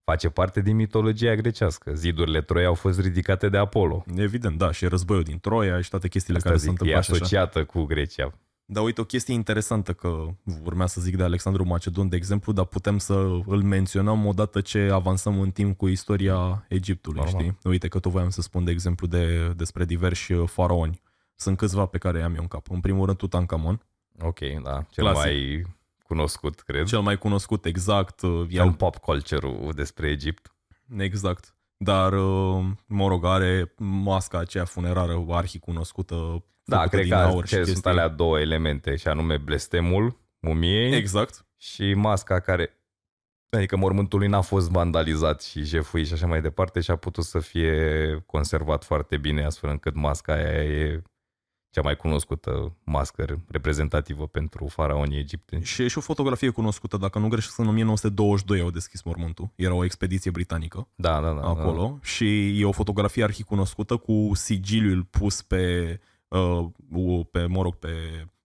[0.04, 1.94] Face parte din mitologia grecească.
[1.94, 4.04] Zidurile Troia au fost ridicate de Apollo.
[4.16, 7.02] Evident, da, și războiul din Troia și toate chestiile Asta care zic, se întâmplă e
[7.02, 7.24] și așa.
[7.24, 8.34] asociată cu Grecia.
[8.64, 10.26] Dar uite, o chestie interesantă că
[10.64, 13.14] urmea să zic de Alexandru Macedon, de exemplu, dar putem să
[13.46, 17.40] îl menționăm odată ce avansăm în timp cu istoria Egiptului, Normal.
[17.40, 17.58] știi?
[17.64, 21.00] Uite că tot voiam să spun, de exemplu, de, despre diversi faraoni.
[21.34, 22.70] Sunt câțiva pe care i-am eu în cap.
[22.70, 23.82] În primul rând, Tutankamon,
[24.20, 25.22] Ok, da, cel Clasic.
[25.22, 25.66] mai
[26.06, 26.86] cunoscut, cred.
[26.86, 28.20] cel mai cunoscut exact.
[28.20, 30.54] În I-au, pop culture-ul despre Egipt.
[30.98, 31.54] exact.
[31.76, 36.44] dar, uh, mă rog, are masca aceea funerară arhicunoscută.
[36.64, 37.90] Da, făcută cred din că aur și ce sunt chestii.
[37.90, 41.46] alea două elemente, și anume blestemul mumiei Exact.
[41.56, 42.76] și masca care...
[43.56, 47.24] Adică mormântul lui n-a fost vandalizat și jefuit și așa mai departe și a putut
[47.24, 51.02] să fie conservat foarte bine astfel încât masca aia e
[51.70, 55.64] cea mai cunoscută mască reprezentativă pentru faraonii egipteni.
[55.64, 59.50] Și e și o fotografie cunoscută, dacă nu greșesc, în 1922 au deschis mormântul.
[59.54, 61.48] Era o expediție britanică Da, da, da.
[61.48, 62.06] acolo Da.
[62.06, 66.11] și e o fotografie arhicunoscută cu sigiliul pus pe, uh, u-
[67.30, 67.88] pe mă rog, pe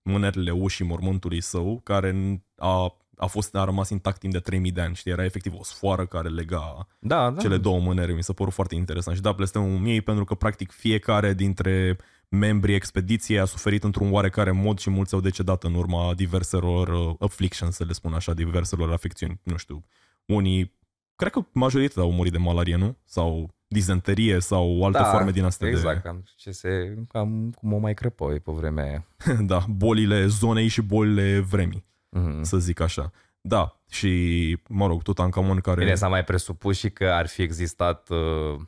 [0.02, 4.82] mânerile ușii mormântului său, care a, a fost a rămas intact timp de 3000 de
[4.82, 5.12] ani, știi?
[5.12, 7.42] Era efectiv o sfoară care lega Da, da.
[7.42, 8.14] cele două mânere.
[8.14, 9.16] Mi s-a părut foarte interesant.
[9.16, 11.98] Și da, blestemul mumiei pentru că practic fiecare dintre
[12.30, 17.16] membrii expediției a suferit într-un oarecare mod și mulți au decedat în urma diverselor uh,
[17.20, 19.40] afflictions, să le spun așa, diverselor afecțiuni.
[19.44, 19.86] Nu știu,
[20.26, 20.74] unii,
[21.16, 22.98] cred că majoritatea au murit de malarie, nu?
[23.06, 27.78] Sau dizenterie sau alte da, forme din astea Exact, cam, ce se, cam cum o
[27.78, 29.06] mai crăpoi pe vremea aia.
[29.26, 29.34] de...
[29.44, 32.44] da, bolile zonei și bolile vremii, Mm.
[32.44, 33.12] să zic așa.
[33.42, 35.80] Da, și, mă rog, Tutankamon care...
[35.84, 38.60] Bine, s-a mai presupus și că ar fi existat, uh,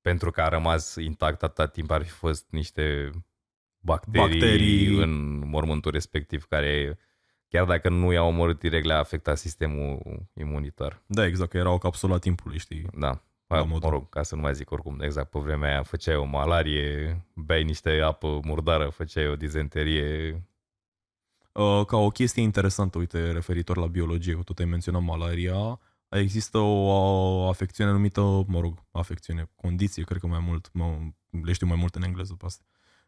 [0.00, 3.10] pentru că a rămas intact atâta timp, ar fi fost niște
[3.78, 5.02] bacterii, Bacterii.
[5.02, 6.98] în mormântul respectiv, care,
[7.48, 10.00] chiar dacă nu i-au omorât direct, le-a afectat sistemul
[10.34, 11.02] imunitar.
[11.06, 12.86] Da, exact, că era o capsulă a timpului, știi?
[12.98, 13.22] Da.
[13.56, 13.90] La mă modul.
[13.90, 17.64] rog, ca să nu mai zic oricum, exact pe vremea aia făceai o malarie, beai
[17.64, 20.32] niște apă murdară, făceai o dizenterie.
[21.52, 26.58] Uh, ca o chestie interesantă, uite, referitor la biologie, că tot ai menționat malaria, există
[26.58, 30.98] o uh, afecțiune numită, mă rog, afecțiune, condiție, cred că mai mult, mă,
[31.42, 32.64] le știu mai mult în engleză pe asta.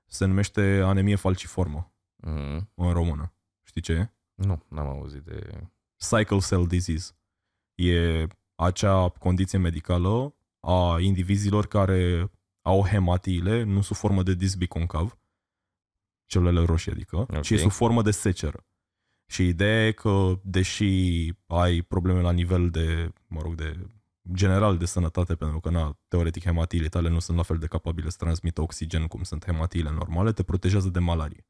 [0.06, 1.88] Se numește anemie falciformă
[2.26, 2.70] Mm.
[2.74, 3.34] în română.
[3.62, 4.12] Știi ce e?
[4.34, 5.68] Nu, n-am auzit de...
[5.96, 7.12] Cycle cell disease.
[7.74, 12.30] E acea condiție medicală a indivizilor care
[12.62, 15.18] au hematiile, nu sub formă de disc biconcav,
[16.26, 17.40] celulele roșii adică, Ok.
[17.40, 18.66] ci sub formă de seceră.
[19.26, 23.86] Și ideea e că, deși ai probleme la nivel de, mă rog, de
[24.32, 28.08] general de sănătate, pentru că, na, teoretic, hematiile tale nu sunt la fel de capabile
[28.10, 31.46] să transmită oxigen cum sunt hematiile normale, te protejează de malarie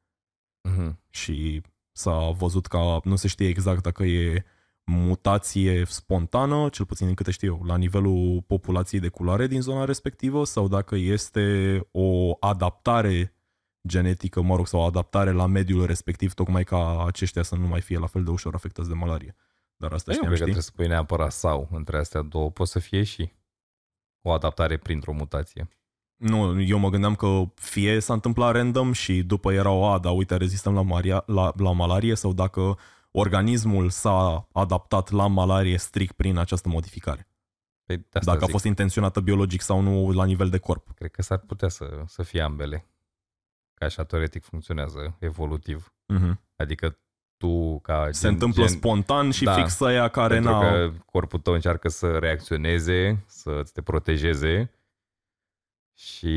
[0.69, 0.93] Mm-hmm.
[1.09, 4.45] și s-a văzut că nu se știe exact dacă e
[4.85, 9.85] mutație spontană, cel puțin din câte știu eu, la nivelul populației de culoare din zona
[9.85, 13.35] respectivă sau dacă este o adaptare
[13.87, 17.81] genetică, mă rog, sau o adaptare la mediul respectiv, tocmai ca aceștia să nu mai
[17.81, 19.35] fie la fel de ușor afectați de malarie.
[19.77, 20.43] Dar asta Eu nu știam, cred că știi?
[20.43, 22.51] trebuie să pui neapărat sau între astea două.
[22.51, 23.31] Poate să fie și
[24.21, 25.69] o adaptare printr-o mutație.
[26.15, 30.35] Nu, eu mă gândeam că fie s-a întâmplat random și după erau, a, da, uite,
[30.37, 32.77] rezistăm la, maria, la, la malarie sau dacă
[33.15, 37.27] organismul s-a adaptat la malarie strict prin această modificare.
[37.85, 38.51] Păi de asta Dacă a zic.
[38.51, 40.91] fost intenționată biologic sau nu la nivel de corp.
[40.95, 42.85] Cred că s-ar putea să, să fie ambele.
[43.73, 45.93] Ca așa teoretic funcționează evolutiv.
[46.05, 46.41] Mhm.
[46.55, 46.99] Adică
[47.37, 50.61] tu ca Se întâmplă spontan și Da, fix aia care pentru n-au...
[50.61, 54.71] că corpul tău încearcă să reacționeze, să te protejeze
[55.97, 56.29] și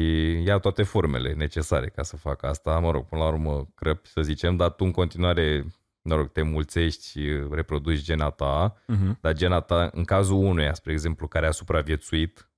[0.45, 2.79] ia toate formele necesare ca să facă asta.
[2.79, 5.71] Mă rog, până la urmă crăpi, să zicem, dar tu în continuare, mă
[6.17, 9.19] rog, te mulțești și reproduci gena ta, Mhm.
[9.21, 12.51] dar gena ta, în cazul unuia, spre exemplu, care a supraviețuit,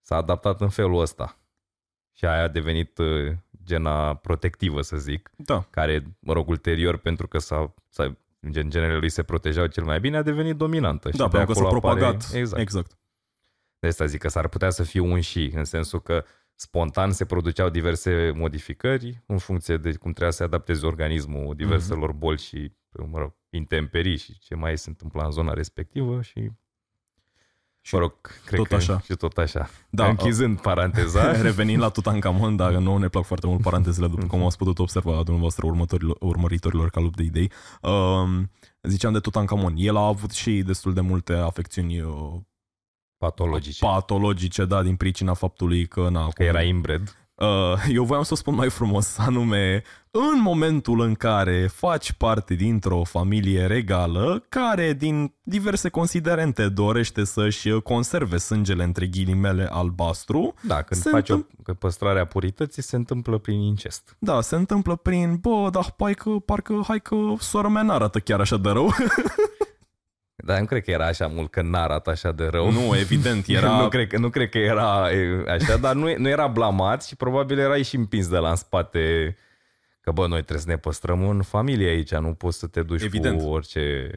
[0.00, 1.38] s-a adaptat în felul ăsta.
[2.16, 3.32] Și aia a devenit uh,
[3.64, 8.16] gena protectivă, să zic, Da, care, mă rog, ulterior, pentru că s-a, s-a
[8.50, 11.10] gen, genele lui se protejau cel mai bine, a devenit dominantă.
[11.10, 12.30] și da de pentru că s-a acolo apare- propagat.
[12.34, 12.60] Exact.
[12.62, 12.98] exact.
[13.78, 17.24] De asta zic că s-ar putea să fie un și, în sensul că spontan se
[17.24, 22.18] produceau diverse modificări în funcție de cum trebuia să se adapteze organismul diverselor Mhm.
[22.18, 22.72] boli și,
[23.10, 26.50] mă rog, intemperii și ce mai se întâmpla în zona respectivă și,
[27.80, 28.14] Și mă rog,
[28.44, 29.00] cred tot că așa.
[29.00, 29.68] și tot așa.
[29.90, 34.44] Da, Închizând paranteza, Revenind la Tutankamon, dar nouă ne plac foarte mult parantezele, după cum
[34.44, 37.50] ați putut observa dumneavoastră următorilor, urmăritorilor ca lup de idei.
[37.82, 38.50] Um,
[38.82, 39.74] ziceam de Tutankamon.
[39.76, 42.34] El a avut și destul de multe afecțiuni uh,
[43.24, 47.16] patologice, patologice, da, din pricina faptului că, na, că era inbred.
[47.34, 47.46] Uh,
[47.88, 53.04] eu voiam să o spun mai frumos, anume, în momentul în care faci parte dintr-o
[53.04, 61.00] familie regală, care din diverse considerente dorește să-și conserve sângele între ghilimele albastru, Da, când
[61.00, 64.16] Se faci o, întâmpl- că păstrarea purității se întâmplă prin incest.
[64.18, 68.56] da, se întâmplă prin, bă, da, parcă, parcă hai că sora mea n-arată chiar așa
[68.56, 68.90] de rău.
[70.44, 72.70] Dar nu cred că era așa mult că n-arată așa de rău.
[72.70, 73.76] nu, evident, era...
[73.82, 77.16] nu, cred, că- nu cred că era e, așa, dar nu, nu era blamat și
[77.16, 79.36] probabil erai și împins de la în spate
[80.00, 83.02] că bă, noi trebuie să ne păstrăm în familie aici, nu poți să te duci
[83.02, 83.40] Evident.
[83.40, 84.10] cu orice...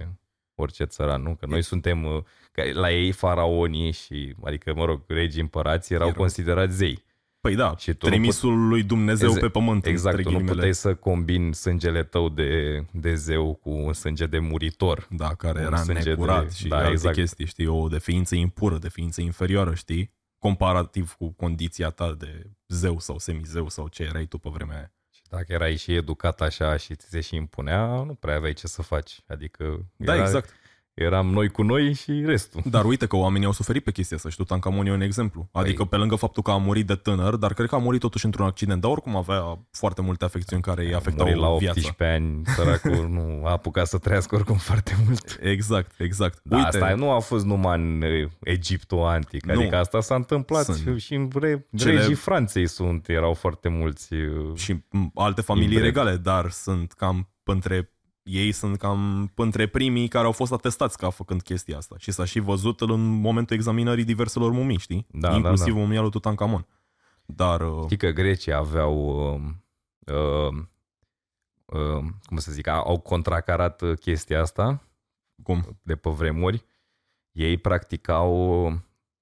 [0.55, 1.35] orice țăran, nu?
[1.35, 6.07] Că noi suntem, uh, că la ei faraonii și, adică, mă rog, regii împărații erau
[6.07, 6.19] Erau.
[6.19, 7.05] considerați zei.
[7.47, 9.85] Păi da, Și tu nu trimisul lui Dumnezeu Exa- pe pământ.
[9.85, 10.55] Exact, între tu nu ghilimele.
[10.55, 15.07] puteai să combini sângele tău de, de zeu cu un sânge de muritor.
[15.09, 17.15] Da, care un era sânge necurat de- și da, alte exact.
[17.15, 20.13] chestii, știi, o de ființă impură, de ființă inferioară, știi?
[20.39, 24.91] Comparativ cu condiția ta de zeu sau semizeu sau ce erai tu pe vremea aia.
[25.15, 28.67] Și dacă erai și educat așa și ți se și impunea, nu prea aveai ce
[28.67, 29.19] să faci.
[29.27, 30.49] Adică Da, era, exact.
[30.99, 32.61] Eram noi cu noi și restul.
[32.65, 35.49] Dar uite că oamenii au suferit pe chestia asta și Tutankamon e un exemplu.
[35.51, 37.99] Adică Păi- pe lângă faptul că a murit de tânăr, dar cred că a murit
[37.99, 41.47] totuși într-un accident, dar oricum avea foarte multe afecțiuni care îi A afectau murit la
[41.57, 41.79] viața.
[41.79, 45.37] 18 ani, săracul nu a apucat să trăiască oricum foarte mult.
[45.41, 46.39] Exact, exact.
[46.43, 49.59] Da, uite, asta nu a fost numai în uh, Egiptul antic, Nu.
[49.59, 54.13] adică asta s-a întâmplat Sunt și în re, cele- regii Franței sunt, erau foarte mulți.
[54.13, 57.91] uh, și m, alte familii Imbre- regale, dar sunt cam între
[58.27, 61.95] ei sunt cam între primii care au fost atestați ca făcând chestia asta.
[61.97, 65.07] Și s-a și văzut în momentul examinării diverselor mumii, știi?
[65.11, 65.85] Da, Inclusiv da, da.
[65.85, 66.67] mumia lui Tutankamon.
[67.25, 69.41] Dar, uh, Știi că grecii aveau, uh,
[70.15, 70.63] uh,
[71.65, 74.81] uh, cum să zic, au contracarat uh, chestia asta
[75.43, 75.79] cum?
[75.81, 76.65] de pe vremuri.
[77.31, 78.71] Ei practicau,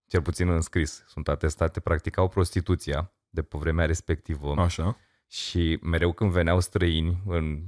[0.07, 4.53] cel puțin în scris, sunt atestate, practicau prostituția de pe vremea respectivă.
[4.57, 4.97] Așa.
[5.27, 7.63] Și mereu când veneau străini în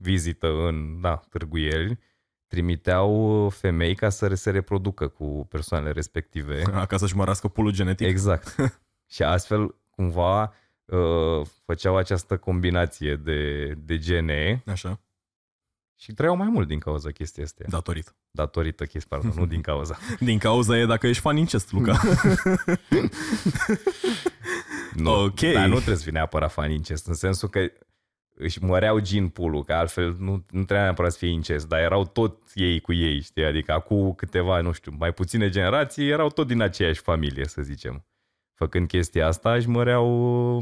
[0.00, 1.98] vizită în da, târguieli,
[2.46, 6.62] trimiteau femei ca să se reproducă cu persoanele respective.
[6.88, 8.06] Ca să-și mărească pulul genetic.
[8.06, 8.54] Exact.
[9.14, 15.00] și astfel, cumva, uh, făceau această combinație de, de gene Așa.
[15.96, 17.64] și trăiau mai mult din cauza chestia asta.
[17.68, 18.14] Datorită.
[18.30, 19.98] Datorită chestii, pardon, nu din cauza.
[20.20, 22.00] Din cauza e dacă ești fan incest, Luca.
[24.94, 25.40] Nu, Ok.
[25.40, 27.60] Dar nu trebuie să fii neapărat fan incest, în sensul că
[28.40, 32.04] își măreau gin pulul, că altfel nu, nu trebuia neapărat să fie incest, dar erau
[32.04, 33.44] tot ei cu ei, știi?
[33.44, 38.04] Adică acum câteva, nu știu, mai puține generații erau tot din aceeași familie, să zicem.
[38.54, 40.56] Făcând chestia asta, își măreau,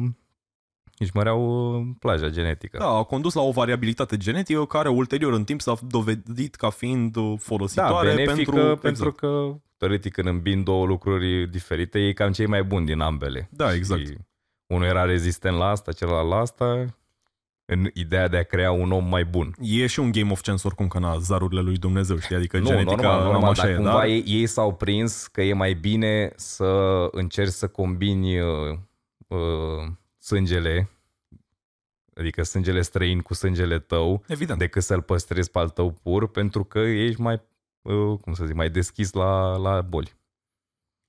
[0.98, 2.78] își măreau plaja genetică.
[2.78, 7.16] Da, a condus la o variabilitate genetică care ulterior în timp s-a dovedit ca fiind
[7.16, 8.52] uh, Da, folositoare benefică pentru...
[8.52, 13.00] pentru, pentru că, teoretic, când îmbin două lucruri diferite, e cam cei mai buni din
[13.00, 13.48] ambele.
[13.50, 14.06] Da, exact.
[14.06, 14.16] Și
[14.66, 16.84] unul era rezistent la asta, celălalt la asta,
[17.70, 19.54] în ideea de a crea un om mai bun.
[19.60, 22.36] E și un game of chance oricum ca na zarurile lui Dumnezeu, știi?
[22.36, 24.06] Adică Nu, genetica normal, normal, normal, așa dar e, cumva dar...
[24.06, 26.64] ei, ei s-au prins că e mai bine să
[27.10, 28.78] încerci să combini uh,
[29.26, 30.90] uh, sângele,
[32.14, 34.58] adică sângele străin cu sângele tău, Evident.
[34.58, 37.42] decât să-l păstrezi pe al tău pur, pentru că ești mai,
[37.82, 40.16] uh, cum să zic, mai deschis la, la boli.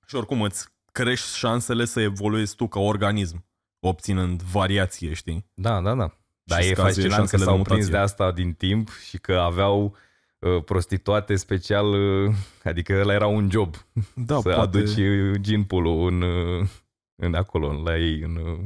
[0.06, 3.44] Și oricum îți crești șansele să evoluezi tu ca organism,
[3.78, 5.46] obținând variație, știi?
[5.54, 6.14] Da, da, da.
[6.50, 7.76] Dar Și e scazi fascinant că șansele de s-au mutație.
[7.76, 9.96] prins de asta din timp și că aveau
[10.38, 11.86] uh, prostituate special,
[12.26, 12.34] uh,
[12.64, 13.74] adică ăla era un job,
[14.14, 14.60] Da, să poate...
[14.60, 16.68] aduci uh, gin pool în, uh,
[17.14, 18.58] în acolo, la ei, în, uh,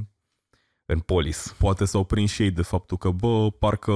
[0.85, 1.55] în polis.
[1.59, 3.93] Poate s-au prins și ei de faptul că, bă, parcă...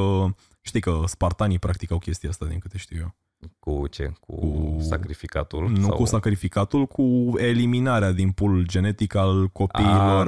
[0.61, 3.15] Știi că spartanii practicau chestia asta, din câte știu eu.
[3.59, 4.13] Cu ce?
[4.21, 5.69] Cu, Cu- sacrificatul?
[5.69, 5.97] Nu sau...
[5.97, 10.27] cu sacrificatul, cu eliminarea din pool genetic al copiilor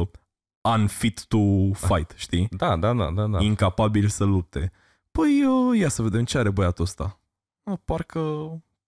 [0.00, 0.06] uh,
[0.74, 1.38] unfit to
[1.72, 2.48] fight, știi?
[2.56, 3.26] Da, da, da, da.
[3.26, 3.42] da.
[3.42, 4.72] Incapabili să lupte.
[5.10, 7.20] Păi, uh, ia să vedem ce are băiatul ăsta.
[7.62, 8.20] Uh, parcă,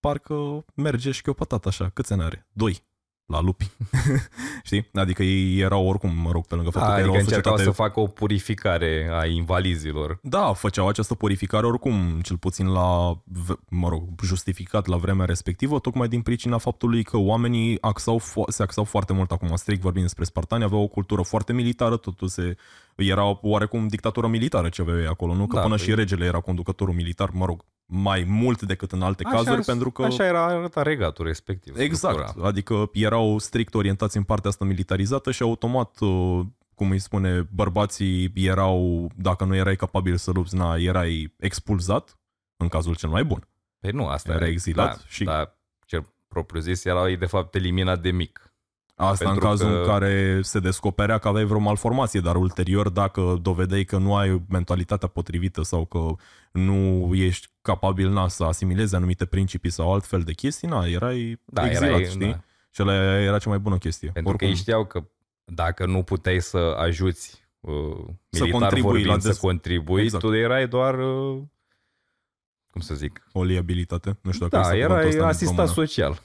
[0.01, 1.89] parcă merge și patat așa.
[1.89, 2.47] Câți ani are?
[2.53, 2.83] Doi.
[3.33, 3.71] La lupi.
[4.69, 4.89] știi?
[4.95, 7.53] Adică ei erau oricum, mă rog, pe lângă faptul Da, că erau adică o încercau
[7.57, 10.19] societate să facă o purificare a invalizilor.
[10.23, 15.79] Da, făceau această purificare oricum, cel puțin la, v- mă rog, justificat la vremea respectivă,
[15.79, 20.05] tocmai din pricina faptului că oamenii axau fo- se axau foarte mult acum, strict vorbind
[20.05, 22.57] despre spartani, aveau o cultură foarte militară, totul se,
[22.97, 25.47] era oarecum dictatură militară ce aveau ei acolo, nu?
[25.47, 29.03] Că Da, până păi- și regele era conducătorul militar, mă rog, mai mult decât în
[29.03, 30.03] alte cazuri, pentru că...
[30.03, 31.79] Așa era arăta regatul respectiv.
[31.79, 32.47] Exact, structura.
[32.49, 36.41] adică erau strict orientați în partea asta militarizată și automat, uh,
[36.75, 42.19] cum îi spune, bărbații erau, dacă nu erai capabil să lupți, na, erai expulzat,
[42.57, 43.49] în cazul cel mai bun.
[43.79, 45.55] Păi nu, asta Era exilat da, și- Da,
[45.87, 48.48] cel propriu zis, erau ei de fapt eliminat de mic.
[49.01, 52.89] Asta Pentru în cazul că- în care se descoperea că aveai vreo malformație, dar ulterior
[52.89, 56.07] dacă dovedeai că nu ai mentalitatea potrivită sau că
[56.53, 61.67] nu ești capabil na, să asimilezi anumite principii sau altfel de chestii, na, erai Da,
[61.67, 62.31] exilat, erai, știi?
[62.31, 62.41] da.
[62.71, 64.11] Și ăla era cea mai bună chestie.
[64.11, 65.05] Pentru Oricum, că ei știau că
[65.45, 67.73] dacă nu puteai să ajuți uh,
[68.31, 70.25] Să militar contribui vorbind, la să des- contribui, Exact.
[70.25, 71.39] tu erai doar, uh,
[72.71, 74.19] cum să zic, o liabilitate.
[74.23, 75.75] Nu știu dacă da, există cuvântul erai ăsta în asistat română.
[75.75, 76.23] social.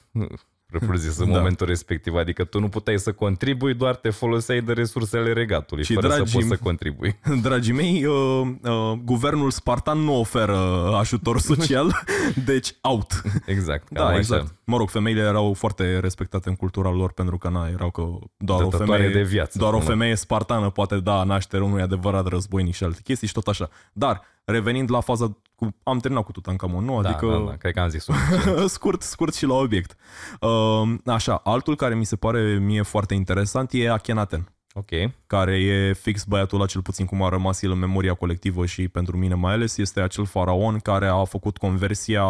[0.78, 1.36] Propriu zis, în Da.
[1.36, 2.14] momentul respectiv.
[2.14, 6.14] Adică tu nu puteai să contribui, doar te foloseai de resursele regatului, Și, fără să
[6.14, 7.18] dragii- poți să contribui.
[7.42, 8.14] Dragii mei, uh,
[8.62, 10.56] uh, guvernul spartan nu oferă
[10.98, 12.02] ajutor social,
[12.44, 13.22] deci out.
[13.46, 13.88] Exact.
[13.92, 14.16] cam Da, așa.
[14.18, 14.54] exact.
[14.64, 18.02] Mă rog, femeile erau foarte respectate în cultura lor pentru că na, erau că
[18.36, 21.62] doar o Dătătoare femeie, de viață, doar o până la- femeie spartană poate da naștere
[21.62, 23.68] unui adevărat războinic și alte chestii și tot așa.
[23.92, 27.02] Dar, revenind la faza cu, am terminat cu Tutankamon, nu?
[27.02, 28.06] Da, Adică da, da, cred că am zis
[28.66, 29.96] scurt, scurt și la obiect.
[30.40, 34.90] Uh, așa, altul care mi se pare mie foarte interesant e Akhenaten Ok.
[35.26, 38.88] care e fix băiatul ăla, cel puțin cum a rămas el în memoria colectivă și
[38.88, 42.24] pentru mine mai ales, este acel faraon care a făcut conversia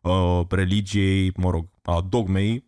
[0.00, 2.64] uh, religiei, mă rog, a dogmei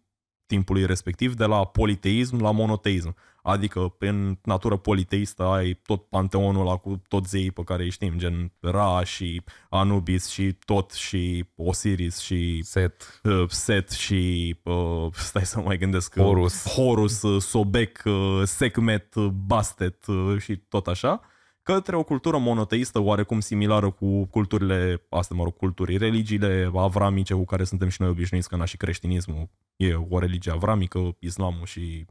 [0.46, 3.14] timpului respectiv de la politeism la monoteism.
[3.48, 8.14] Adică în natură politeistă ai tot panteonul ăla cu toți zeii pe care îi știm,
[8.16, 13.20] gen Ra și Anubis și tot și Osiris și Set.
[13.22, 16.66] uh, Set și uh, stai să mai gândesc uh, Horus.
[16.66, 21.20] Horus, uh, Sobek, uh, Sekhmet, uh, Bastet uh, și tot așa,
[21.62, 27.44] către o cultură monoteistă oarecum similară cu culturile, astea mă rog, culturii, religiile avramice cu
[27.44, 32.06] care suntem și noi obișnuiți, că na și creștinismul e o religie avramică, islamul și...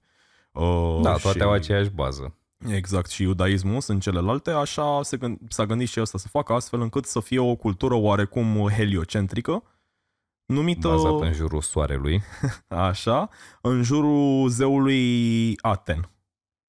[0.61, 1.43] Uh, Da, toate și...
[1.43, 2.35] au aceeași bază.
[2.67, 6.81] Exact, și iudaismul sunt celelalte, așa se gând, s-a gândit și ăsta să facă astfel
[6.81, 9.63] încât să fie o cultură oarecum heliocentrică,
[10.45, 12.21] numită Bazat în jurul soarelui.
[12.67, 13.29] așa,
[13.61, 16.09] în jurul zeului Aten,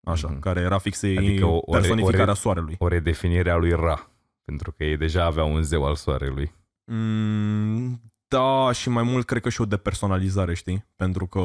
[0.06, 0.38] așa, Mhm.
[0.38, 2.76] care era fix Adică adică o- o, o re- personificarea o re- soarelui.
[2.78, 4.10] O redefinire a lui Ra.
[4.44, 6.52] Pentru că ei deja aveau un zeu al soarelui.
[6.84, 10.84] Mm, da, și mai mult cred că și o depersonalizare, știi?
[10.96, 11.40] Pentru că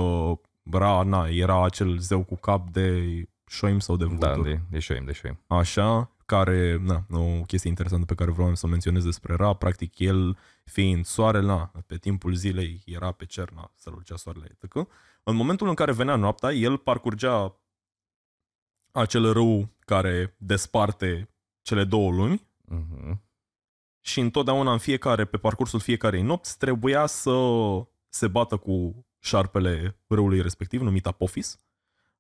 [0.72, 3.04] Ra, na, era acel zeu cu cap de
[3.48, 4.50] șoim sau de Da, vulturi.
[4.50, 5.40] de, de șoim, de șoim.
[5.48, 10.00] așa, care, na, o chestie interesantă pe care vreau să o menționez despre Ra, practic
[10.00, 14.76] el fiind soarele, na, pe timpul zilei era pe cer, na, strălucea soarele, etc.
[15.24, 17.56] În momentul în care venea noaptea, el parcurgea
[18.92, 21.30] acel râu care desparte
[21.62, 23.22] cele două lumi Mhm.
[24.00, 27.36] și întotdeauna în fiecare, pe parcursul fiecarei nopți, trebuia să
[28.10, 31.58] se bată cu șarpele râului respectiv, numit Apophis,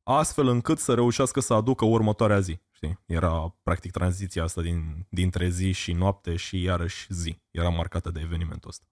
[0.03, 2.59] astfel încât să reușească să aducă următoarea zi.
[2.71, 2.99] Știi?
[3.05, 7.41] Era practic tranziția asta din, dintre zi și noapte și iarăși zi.
[7.51, 8.85] Era marcată de evenimentul ăsta.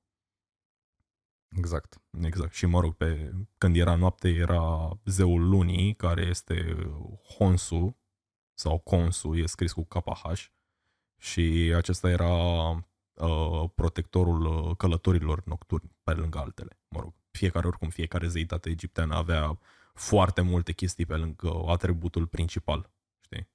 [1.58, 2.02] Exact.
[2.22, 2.54] Exact.
[2.54, 6.76] Și mă rog, pe, când era noapte era zeul lunii, care este
[7.38, 7.98] Honsu
[8.54, 10.44] sau Consu, e scris cu KH
[11.18, 12.34] și acesta era
[13.14, 16.80] uh, protectorul uh, călătorilor nocturni, pe lângă altele.
[16.88, 19.60] Mă rog, fiecare, oricum, fiecare zeitate egipteană avea
[19.94, 23.48] foarte multe chestii pe lângă atributul principal, știi?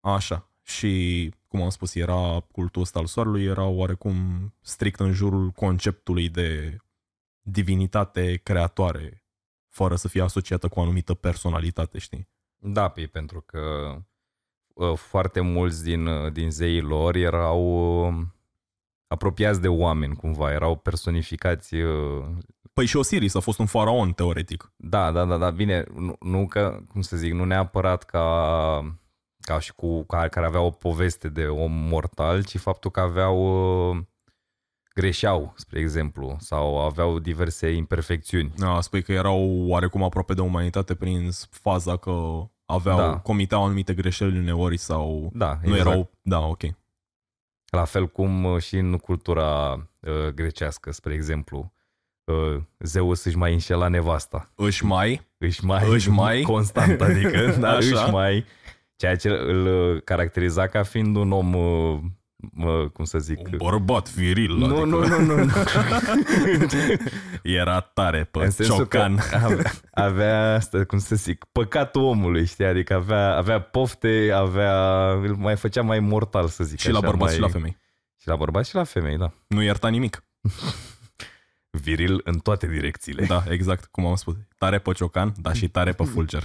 [0.00, 0.50] Așa.
[0.62, 4.14] Și, cum am spus, era cultul ăsta al soarelui, era oarecum
[4.60, 6.76] strict în jurul conceptului de
[7.40, 9.24] divinitate creatoare,
[9.68, 12.28] fără să fie asociată cu o anumită personalitate, știi?
[12.56, 13.94] Da, pe pentru că
[14.74, 17.60] uh, foarte mulți din, uh, din zeii lor erau
[18.08, 18.26] uh,
[19.08, 22.24] apropiați de oameni cumva, erau personificați uh,
[22.78, 24.72] Păi și Osiris a fost un faraon, teoretic.
[24.76, 28.98] Da, da, da, da, bine, nu, nu că, cum să zic, nu neapărat ca,
[29.40, 33.36] ca și cu ca, care aveau o poveste de om mortal, ci faptul că aveau
[33.90, 33.96] uh,
[34.94, 38.52] greșeau, spre exemplu, sau aveau diverse imperfecțiuni.
[38.60, 42.10] A, spui că erau oarecum aproape de umanitate prin faza că
[42.66, 43.06] aveau, Da.
[43.06, 43.18] da.
[43.18, 46.10] comiteau anumite greșeli uneori sau Da, nu erau...
[46.22, 46.62] Da, ok.
[47.70, 51.72] La fel cum uh, și în cultura uh, grecească, spre exemplu,
[52.24, 54.52] uh, Zeus își mai înșela nevasta.
[54.54, 55.26] Își mai...
[55.38, 56.40] Își mai, Își mai?
[56.42, 58.02] constant, adică, da, Așa.
[58.02, 58.44] își mai,
[58.96, 61.54] ceea ce îl uh, caracteriza ca fiind un om,
[62.56, 64.56] uh, uh, cum să zic, Un bărbat viril.
[64.56, 65.52] Nu, adică nu, nu, nu, nu.
[67.42, 69.16] Era tare pe În sensul ciocan.
[69.16, 72.64] că avea, avea asta, cum să zic, păcatul omului, știi?
[72.64, 77.06] Adică avea, avea pofte, avea, îl mai făcea mai mortal, să zic Și la așa,
[77.06, 77.34] bărbați mai...
[77.34, 77.76] și la femei.
[78.20, 79.32] Și la bărbați și la femei, da.
[79.46, 80.24] Nu ierta nimic.
[81.70, 83.24] Viril în toate direcțiile.
[83.26, 84.34] Da, exact, cum am spus.
[84.58, 86.42] Tare pe ciocan, dar și tare pe fulger.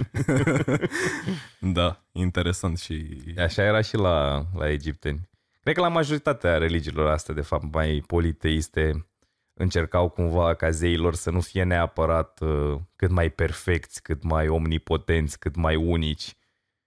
[1.58, 3.22] da, interesant și...
[3.38, 5.28] Așa era și la, la egipteni.
[5.64, 9.06] Cred că la majoritatea religiilor astea, de fapt, mai politeiste,
[9.54, 15.38] încercau cumva ca zeilor să nu fie neapărat uh, cât mai perfecți, cât mai omnipotenți,
[15.38, 16.34] cât mai unici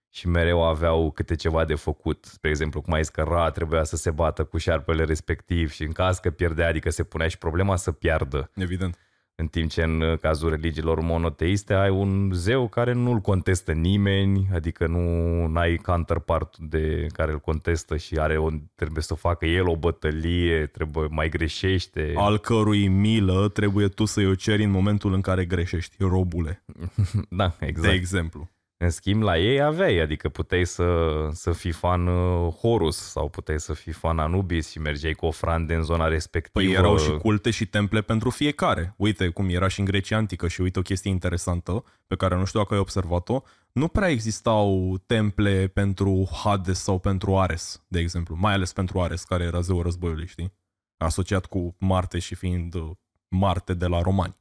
[0.09, 2.25] și mereu aveau câte ceva de făcut.
[2.25, 5.83] Spre exemplu, cum ai zis că Ra trebuia să se bată cu șarpele respectiv și
[5.83, 8.51] în caz că pierdea, adică se punea și problema să piardă.
[8.55, 8.97] Evident.
[9.39, 14.87] În timp ce în cazul religiilor monoteiste ai un zeu care nu-l contestă nimeni, adică
[14.87, 19.75] nu ai counterpart de care îl contestă și are o, trebuie să facă el o
[19.75, 22.13] bătălie, trebuie mai greșește.
[22.15, 26.63] Al cărui milă trebuie tu să-i o ceri în momentul în care greșești, robule.
[27.29, 27.87] da, exact.
[27.87, 28.49] De exemplu.
[28.79, 33.59] În schimb, la ei aveai, adică puteai să, să fii fan uh, Horus sau puteai
[33.59, 36.65] să fii fan Anubis și mergeai cu ofrande în zona respectivă.
[36.65, 38.93] Păi erau și culte și temple pentru fiecare.
[38.97, 42.45] Uite cum era și în Grecia Antică și uite o chestie interesantă pe care nu
[42.45, 43.41] știu dacă ai observat-o.
[43.71, 48.35] Nu prea existau temple pentru Hades sau pentru Ares, de exemplu.
[48.35, 50.53] Mai ales pentru Ares, care era zeul războiului, știi?
[50.97, 52.89] Asociat cu Marte și fiind uh,
[53.27, 54.37] Marte de la romani,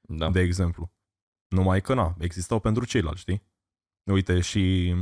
[0.00, 0.30] Da.
[0.30, 0.92] de exemplu.
[1.48, 3.42] Numai că na, existau pentru ceilalți, știi?
[4.04, 4.94] Uite, și,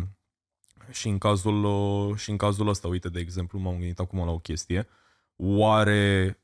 [0.90, 4.30] și, în cazul, uh, și în cazul ăsta, uite, de exemplu, m-am gândit acum la
[4.30, 4.88] o chestie.
[5.36, 6.36] Oare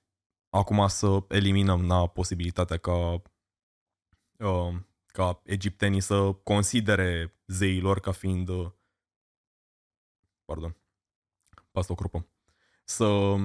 [0.50, 3.22] acum să eliminăm na, posibilitatea ca,
[4.38, 4.74] uh,
[5.06, 8.70] ca egiptenii să considere zeilor ca fiind uh,
[10.44, 10.76] pardon,
[11.70, 12.28] pasta o cropă,
[12.84, 13.36] să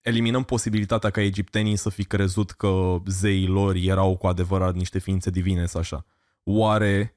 [0.00, 5.30] eliminăm posibilitatea ca egiptenii să fi crezut că zeii lor erau cu adevărat niște ființe
[5.30, 6.06] divine sau așa.
[6.42, 7.15] Oare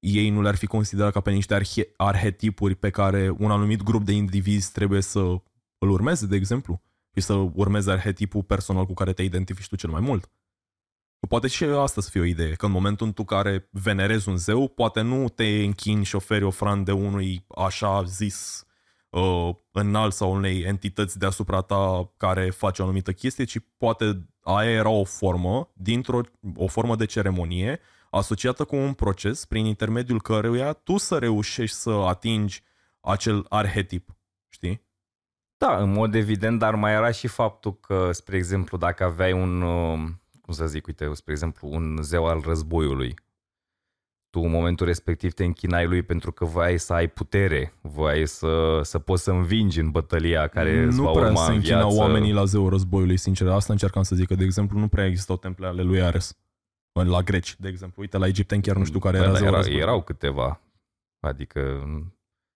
[0.00, 4.04] ei nu le-ar fi considerat ca pe niște arhe- arhetipuri pe care un anumit grup
[4.04, 5.18] de indivizi trebuie să
[5.78, 6.82] îl urmeze, de exemplu?
[7.14, 10.30] Și să urmeze arhetipul personal cu care te identifici tu cel mai mult?
[11.28, 14.36] Poate și asta să fie o idee, că în momentul în tu care venerezi un
[14.36, 18.66] zeu, poate nu te închini și oferi ofrande unui așa zis
[19.10, 24.70] uh, înalt sau unei entități deasupra ta care face o anumită chestie, ci poate aia
[24.70, 26.20] era o formă, dintr-o
[26.54, 27.80] o formă de ceremonie
[28.10, 32.62] asociată cu un proces prin intermediul căruia tu să reușești să atingi
[33.00, 34.16] acel arhetip,
[34.48, 34.88] știi?
[35.56, 39.62] Da, în mod evident, dar mai era și faptul că, spre exemplu, dacă aveai un,
[39.62, 39.98] uh,
[40.40, 43.14] cum să zic, uite, spre exemplu, un zeu al războiului,
[44.30, 48.80] tu în momentul respectiv te închinai lui pentru că voiai să ai putere, voiai să,
[48.82, 51.88] să poți să învingi în bătălia care îți nu va prea urma se în închinau
[51.90, 52.04] viață.
[52.04, 53.48] oamenii la zeul războiului, sincer.
[53.48, 56.38] Asta încercam să zic, că, de exemplu, nu prea existau temple ale lui Ares.
[56.92, 58.02] La greci, de exemplu.
[58.02, 59.86] Uite, la egipteni chiar nu știu care Bă, era da, zeul era, războiului.
[59.86, 60.60] erau câteva,
[61.20, 61.84] adică,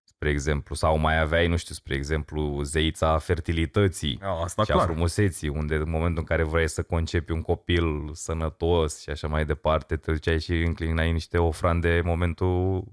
[0.02, 4.18] spre exemplu, sau mai aveai, nu știu, spre exemplu, zeița fertilității.
[4.22, 4.86] A, asta și a clar.
[4.86, 9.44] frumuseții, unde în momentul în care vrei să concepi un copil sănătos și așa mai
[9.46, 12.84] departe, te duceai și înclinai niște ofrande în momentul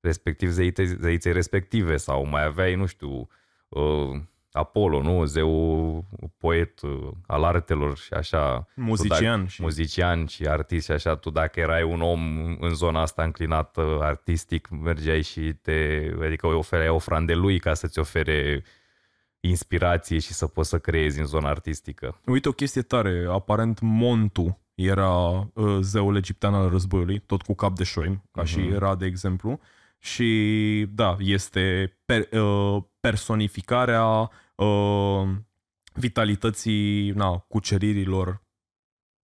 [0.00, 3.28] respectiv zeiței, zeiței respective sau mai aveai, nu știu,
[3.68, 4.20] uh,
[4.56, 5.24] Apollo, nu?
[5.24, 6.04] Zeu
[6.38, 8.66] poet uh, al artelor și așa.
[8.74, 11.16] Muzician Tu, și- Muzician și artist și așa.
[11.16, 12.20] Tu dacă erai un om
[12.60, 17.74] în zona asta înclinat uh, artistic, mergeai și te, adică îi ofereai ofrande lui ca
[17.74, 18.64] să-ți ofere
[19.40, 22.20] inspirație și să poți să creezi în zona artistică.
[22.26, 23.26] Uite o chestie tare.
[23.30, 25.08] Aparent Montu era
[25.54, 28.72] uh, zeul egiptean al războiului, tot cu cap de șoim, ca și Mhm.
[28.74, 29.60] era, de exemplu.
[29.98, 35.28] Și da, este per, uh, personificarea uh,
[35.94, 38.44] vitalității na, cuceririlor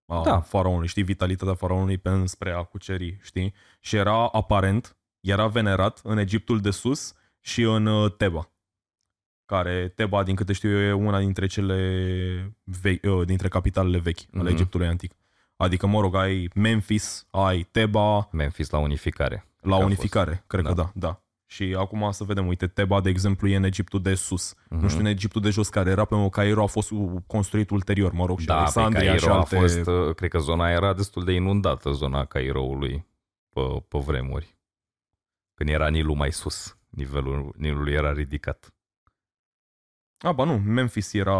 [0.06, 0.40] a Da.
[0.40, 3.54] faraonului, știi, vitalitatea faraonului pe înspre a cuceri, știi?
[3.80, 8.46] Și era aparent, era venerat în Egiptul de sus și în uh, Teba
[9.46, 14.18] care Teba, din câte știu eu, e una dintre cele vechi, uh, dintre capitalele vechi
[14.34, 14.52] ale Mhm.
[14.52, 15.12] Egiptului antic.
[15.56, 19.46] Adică, mă rog, ai Memphis, ai Teba Memphis la unificare.
[19.60, 20.82] la că a unificare, cred că Da.
[20.82, 21.21] da, da.
[21.52, 24.54] Și acum să vedem, uite, Teba, de exemplu, e în Egiptul de sus.
[24.68, 24.80] Mhm.
[24.80, 26.90] Nu știu, în Egiptul de jos, care era pe Cairo, a fost
[27.26, 29.56] construit ulterior, mă rog, și Da, pe Alexandria și Cairo alte...
[29.56, 33.06] a fost, uh, cred că zona era destul de inundată, zona Cairoului,
[33.48, 34.56] pe, pe vremuri.
[35.54, 38.74] Când era Nilul mai sus, nivelul Nilului era ridicat.
[40.18, 41.38] A, ba nu, Memphis era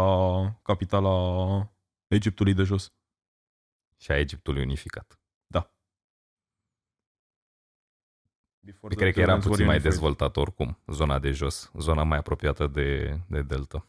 [0.61, 1.15] capitala
[2.07, 2.93] Egiptului de jos.
[3.97, 5.19] Și a Egiptului unificat.
[8.65, 9.91] Before Cred că the era Romans puțin were mai unified.
[9.91, 13.87] dezvoltat oricum, zona de jos, zona mai apropiată de, de delta.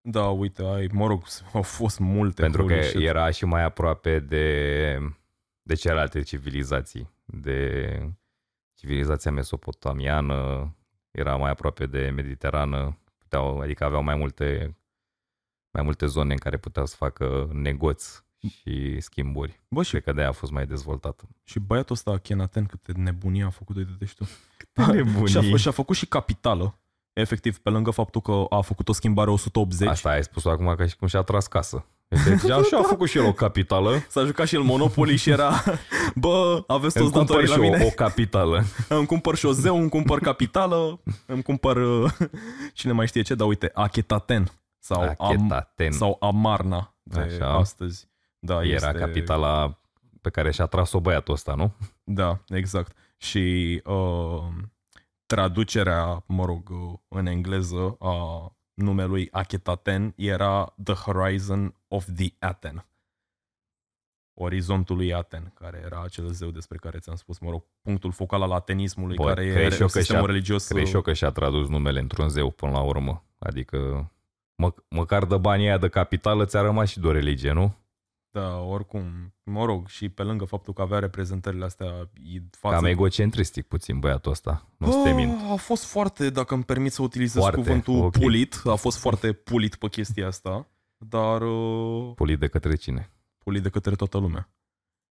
[0.00, 2.42] Da, uite, ai, mă rog, au fost multe.
[2.42, 3.00] Pentru că holy shit.
[3.00, 4.98] era și mai aproape de,
[5.62, 7.88] de celelalte civilizații, de
[8.74, 10.70] civilizația mesopotamiană,
[11.10, 14.76] era mai aproape de Mediterană, puteau, adică aveau mai multe,
[15.70, 19.60] mai multe zone în care puteau să facă negoți și schimburi.
[19.68, 21.24] Bă, și, Cred că de-aia a fost mai dezvoltată.
[21.44, 24.28] și băiatul ăsta, Kenaten, câte nebunie a făcut, uite și tu.
[24.92, 25.28] nebunii.
[25.28, 26.78] Și-a, și-a făcut și capitală.
[27.12, 30.86] Efectiv, pe lângă faptul că a făcut o schimbare 180, Asta ai spus acum ca
[30.86, 31.86] și cum și-a tras casă.
[32.08, 34.04] Deci a, și a făcut și el o capitală.
[34.08, 35.62] s-a jucat și el Monopoly și era,
[36.14, 37.84] bă, aveți Îmi toți cumpăr datorii și la mine?
[37.84, 38.64] o, o capitală.
[38.88, 42.12] Îmi cumpăr și o zeu, îmi cumpăr capitală, îmi cumpăr, uh,
[42.74, 45.92] cine mai știe ce, dar uite, Achetaten sau, Am, Achetaten.
[45.92, 46.94] sau Amarna.
[47.02, 47.54] de Așa.
[47.54, 48.08] astăzi.
[48.44, 48.98] Da, Era este...
[48.98, 49.78] capitala
[50.20, 51.72] pe care și-a tras-o băiatul ăsta, nu?
[52.20, 52.96] Da, exact.
[53.16, 54.42] Și uh,
[55.26, 58.16] traducerea, mă rog, uh, în engleză a
[58.74, 62.86] numelui Achetaten era The Horizon of the Aten.
[64.34, 68.42] Orizontul lui Aten, care era acel zeu despre care ți-am spus, mă rog, punctul focal
[68.42, 70.66] al atenismului, Bă, care crezi e și eu că sistemul și-a- religios.
[70.66, 73.24] Cred și eu că și-a tradus numele într-un zeu până la urmă.
[73.38, 74.10] Adică
[74.54, 77.74] mă, măcar de banii aia de capitală ți-a rămas și de o religie, nu?
[78.34, 81.86] Da, oricum, mă rog, și pe lângă faptul că avea reprezentările astea
[82.24, 84.68] e față Cam egocentristic puțin băiatul ăsta.
[84.76, 85.40] Nu să te mint.
[85.40, 88.12] Ah, A fost foarte, dacă îmi permit să utilizez Foarte, cuvântul ok.
[88.18, 93.10] pulit, a fost foarte pulit pe chestia asta, dar uh, Polit de către cine?
[93.38, 94.48] pulit de către toată lumea.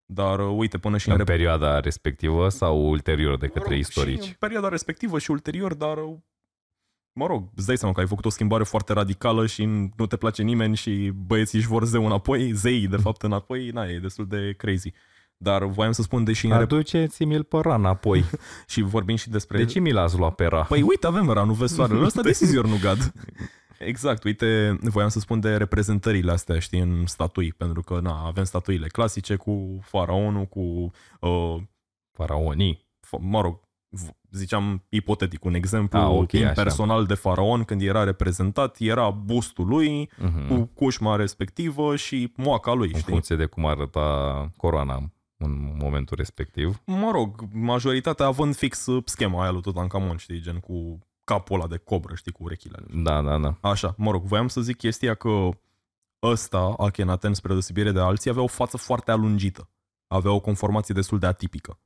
[0.05, 3.79] Dar uh, uite, până și În rep- perioada respectivă sau ulterior de mă către rog,
[3.79, 4.21] istorici?
[4.23, 6.13] Și în perioada respectivă și ulterior, dar uh,
[7.13, 10.15] mă rog, îți dai seama că ai făcut o schimbare foarte radicală și nu te
[10.17, 14.27] place nimeni și băieții își vor zeu înapoi, zeii de fapt înapoi, na, e destul
[14.27, 14.91] de crazy.
[15.37, 18.23] Dar voiam să spun, deși în rep- Aduceți-mi-l pe ran apoi.
[18.67, 19.57] și vorbim și despre...
[19.57, 20.61] De ce mi l-ați luat pe ra?
[20.63, 23.13] Păi uite, avem ranul, vezi soarele ăsta, this is your nu God.
[23.79, 28.43] Exact, uite, voiam să spun de reprezentările astea, știi, în statui, pentru că, na, avem
[28.43, 31.61] statuile clasice cu faraonul, cu, uh,
[32.11, 32.87] Faraonii.
[33.07, 33.59] f- mă rog, v-
[34.31, 36.47] ziceam ipotetic, un exemplu Ah, ok, așa.
[36.47, 40.47] impersonal de faraon, când era reprezentat, era bustul lui, Mhm.
[40.47, 43.11] cu cușma respectivă și moaca lui, În știi?
[43.11, 46.81] funcție de cum arăta coroana în momentul respectiv.
[46.85, 51.67] Mă rog, majoritatea având fix uh, schema aia lui Tutankamon, știi, gen cu capul ăla
[51.67, 52.79] de cobră, știi, cu urechile.
[52.93, 53.57] Da, da, da.
[53.69, 55.49] Așa, mă rog, voiam să zic chestia că
[56.23, 59.69] ăsta, Akhenaten, spre deosebire de alții, avea o față foarte alungită.
[60.07, 61.79] Avea o conformație destul de atipică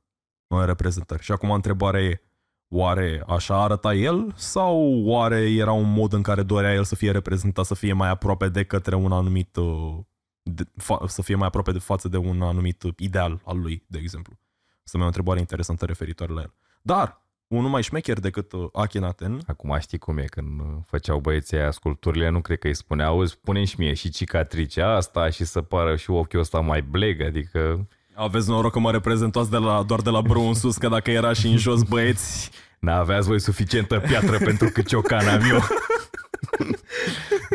[0.48, 1.22] în reprezentări.
[1.22, 2.22] Și acum întrebarea e,
[2.68, 7.10] oare așa arăta el sau oare era un mod în care dorea el să fie
[7.10, 9.98] reprezentat, să fie mai aproape de către un anumit, uh,
[10.42, 13.84] de, fa, să fie mai aproape de față de un anumit uh, ideal al lui,
[13.86, 14.38] de exemplu?
[14.82, 16.54] Să mai o întrebare interesantă referitoare la el.
[16.82, 21.56] Dar, unul mai șmecher decât uh, Akhenaten, Acum știi cum e, când uh, făceau băieții
[21.56, 25.44] aia sculpturile, nu cred că îi spuneau, auzi, pune și mie și cicatricea asta și
[25.44, 27.88] să pară și ochiul ăsta mai bleg, adică
[28.20, 31.10] Aveți noroc că mă reprezentați de la, doar de la brâu în sus, că dacă
[31.10, 32.50] era și în jos băieți...
[32.78, 35.60] n-aveați voi suficientă piatră pentru cât ciocan am eu.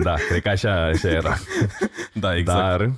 [0.04, 1.36] da, cred că așa, așa era.
[2.14, 2.60] Da, exact.
[2.60, 2.92] Dar,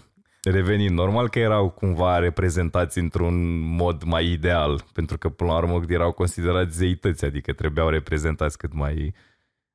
[0.44, 5.82] revenind, normal că erau cumva reprezentați într-un mod mai ideal, pentru că până la urmă
[5.88, 9.14] erau considerați zeități, adică trebuiau reprezentați cât mai,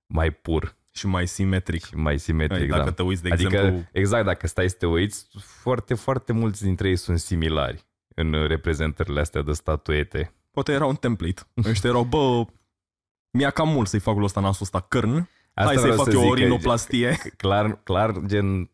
[0.07, 1.85] mai pur Și mai simetric.
[1.85, 2.71] și mai simetric.
[2.71, 2.93] dacă da.
[2.93, 3.89] te uiți, de adică, exemplu...
[3.93, 9.21] exact, dacă stai să te uiți, foarte, foarte mulți dintre ei sunt similari în reprezentările
[9.21, 10.35] astea de statuete.
[10.51, 11.43] Poate era un template.
[11.65, 12.45] Ăștia erau, bă,
[13.31, 15.29] mi-a cam mult să-i fac lui ăsta nasul ăsta cârn.
[15.55, 17.19] Hai să-i vreau fac să eu zic o că rinoplastie.
[17.37, 18.71] Clar, clar, gen,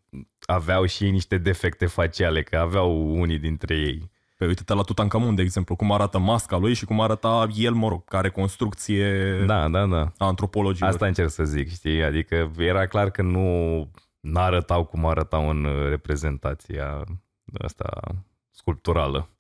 [0.47, 4.11] aveau și ei niște defecte faciale, că aveau unii dintre ei.
[4.37, 7.89] Păi uite-te la Tutankamon, de exemplu, cum arată masca lui și cum arăta el, mă
[7.89, 10.13] rog, care construcție Da, da, da.
[10.19, 10.91] a antropologilor.
[10.91, 12.03] Asta încerc să zic, știi?
[12.03, 13.91] Adică era clar că nu
[14.35, 17.05] arătau cum arătau în uh, reprezentația
[17.59, 18.15] asta
[18.51, 19.31] sculpturală.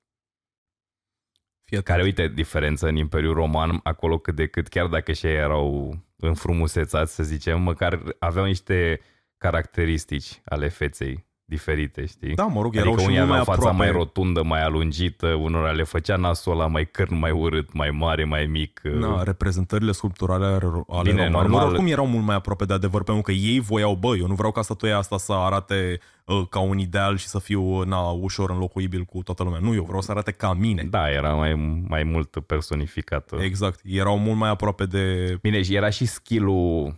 [1.64, 5.34] Fie Care, uite, diferență în Imperiul Roman, acolo cât de cât, chiar dacă și ei
[5.34, 9.01] erau înfrumusețați, să zicem, măcar aveau niște
[9.36, 12.34] caracteristici ale feței diferite, știi?
[12.34, 13.92] Da, mă rog, erau Adică și unii mult mai aveau fața aproape.
[13.92, 18.24] mai rotundă, mai alungită, unora le făcea nasul ăla mai cârn, mai urât, mai mare,
[18.24, 18.80] mai mic.
[19.01, 20.55] Da, reprezentările sculpturale ale,
[20.88, 21.66] ale Bine, romanilor normal.
[21.66, 24.53] oricum erau mult mai aproape de adevăr, pentru că ei voiau, bă, eu nu vreau
[24.53, 29.03] ca statuia asta să arate uh, ca un ideal și să fiu na, ușor înlocuibil
[29.05, 29.59] cu toată lumea.
[29.62, 30.82] Nu, eu vreau să arate ca mine.
[30.90, 33.36] Da, era mai, mai mult personificată.
[33.40, 33.80] Exact.
[33.84, 35.36] Erau mult mai aproape de...
[35.42, 36.94] Bine, și era și skill-ul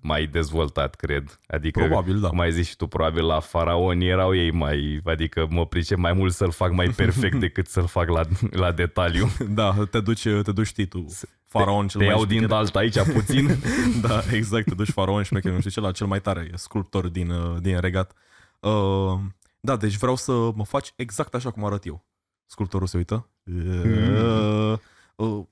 [0.00, 1.38] mai dezvoltat, cred.
[1.46, 2.28] Adică, Probabil, da.
[2.28, 6.12] cum ai zis și tu, probabil la faraoni erau ei mai, adică mă pricep mai
[6.12, 9.26] mult să-l fac mai perfect decât să-l fac la, la detaliu.
[9.48, 11.06] Da, te duci, te duci știi tu,
[11.46, 12.56] faraon cel Te mai iau din șmecher.
[12.56, 13.48] dalt aici puțin.
[14.08, 17.30] Da, exact, te duci faraon șmecher, nu știu ce, la cel mai tare sculptor din,
[17.30, 18.12] uh, din regat.
[18.60, 19.18] Uh,
[19.60, 22.04] da, deci vreau să mă faci exact așa cum arăt eu.
[22.46, 23.28] Sculptorul se uită.
[23.44, 24.78] Uh,
[25.16, 25.44] uh,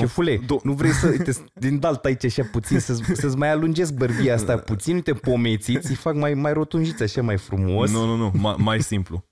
[0.00, 3.94] Șefule, do- nu vrei să, uite, din dalt aici așa puțin, să, să-ți mai alungesc
[3.94, 7.90] bărbia asta puțin, uite, pomețiți, îi fac mai, mai rotunjiți așa mai frumos.
[7.90, 9.24] Nu, nu, nu, mai, mai simplu.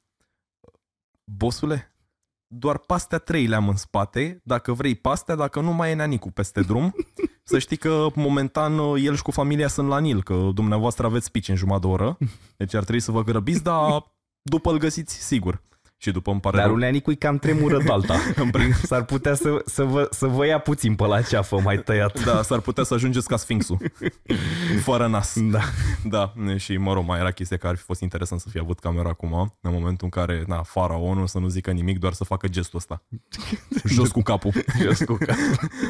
[1.24, 1.94] Bosule,
[2.46, 6.60] doar pastea trei le-am în spate, dacă vrei pastea, dacă nu mai e neanicu peste
[6.60, 6.94] drum.
[7.44, 11.48] Să știi că momentan el și cu familia sunt la Nil, că dumneavoastră aveți pici
[11.48, 12.18] în jumătate de oră,
[12.56, 15.62] deci ar trebui să vă grăbiți, dar după îl găsiți sigur.
[16.02, 16.74] Și după îmi pare Dar rău.
[16.74, 18.16] uneanicu e cam tremură de alta.
[18.82, 22.24] S-ar putea să, să, vă, să vă ia puțin pe la ceafă mai tăiat.
[22.24, 23.78] Da, s-ar putea să ajungeți ca Sfinxul.
[24.86, 25.38] Fără nas.
[25.40, 25.60] Da.
[26.04, 28.78] Da, și mă rog, mai era chestia că ar fi fost interesant să fie avut
[28.78, 32.48] camera acum, în momentul în care, na, faraonul să nu zică nimic, doar să facă
[32.48, 33.02] gestul ăsta.
[33.94, 34.52] Jos cu capul.
[34.80, 35.36] Jos cu cap.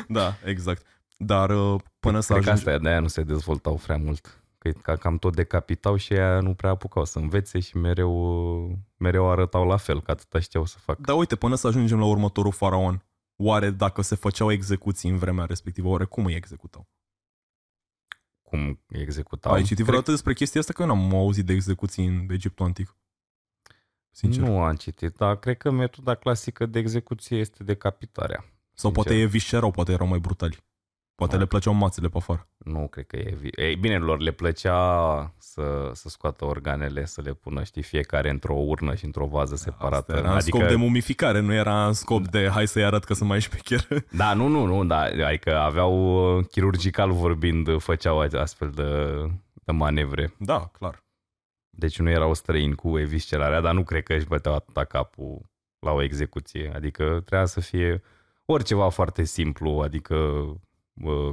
[0.08, 0.86] Da, exact.
[1.16, 2.68] Dar uh, până să Cred că ajungi...
[2.68, 4.41] asta e, de-aia nu se dezvoltau prea mult.
[4.62, 9.30] Că ca cam tot decapitau și ea nu prea apucau să învețe și mereu, mereu
[9.30, 11.00] arătau la fel, că atâta știau să facă.
[11.04, 13.04] Dar uite, până să ajungem la următorul faraon,
[13.36, 16.88] oare dacă se făceau execuții în vremea respectivă, oare cum îi executau?
[18.42, 19.52] Cum executau.
[19.52, 20.72] Ai citit Cred- vreodată despre chestia asta?
[20.72, 22.96] Că eu n-am auzit de execuții în Egiptul antic.
[24.10, 24.42] Sincer.
[24.42, 28.38] Nu am citit, dar cred că metoda clasică de execuție este decapitarea.
[28.74, 28.92] Sau sincer.
[28.92, 30.64] poate e viscerau, poate erau mai brutali.
[31.14, 31.40] Poate Da.
[31.40, 32.48] le plăceau mațele pe afară.
[32.58, 33.34] Nu cred că e...
[33.40, 38.30] vi- Ei, bine, lor le plăcea să, să scoată organele, să le pună, știi, fiecare
[38.30, 39.96] într-o urnă și într-o vază separată.
[40.12, 43.04] Asta era în adică, scop de mumificare, nu era în scop de hai să-i arăt
[43.04, 43.86] că sunt mai șmecher.
[44.10, 45.94] Da, nu, nu, nu, da, adică aveau,
[46.38, 49.12] uh, chirurgical vorbind, uh, făceau astfel de,
[49.64, 50.34] de manevre.
[50.38, 51.04] da, clar.
[51.70, 55.40] Deci nu erau străini cu eviscerarea, dar nu cred că își băteau atâta capul
[55.78, 56.72] la o execuție.
[56.74, 58.02] Adică trebuia să fie
[58.44, 60.54] oriceva foarte simplu, adică, uh,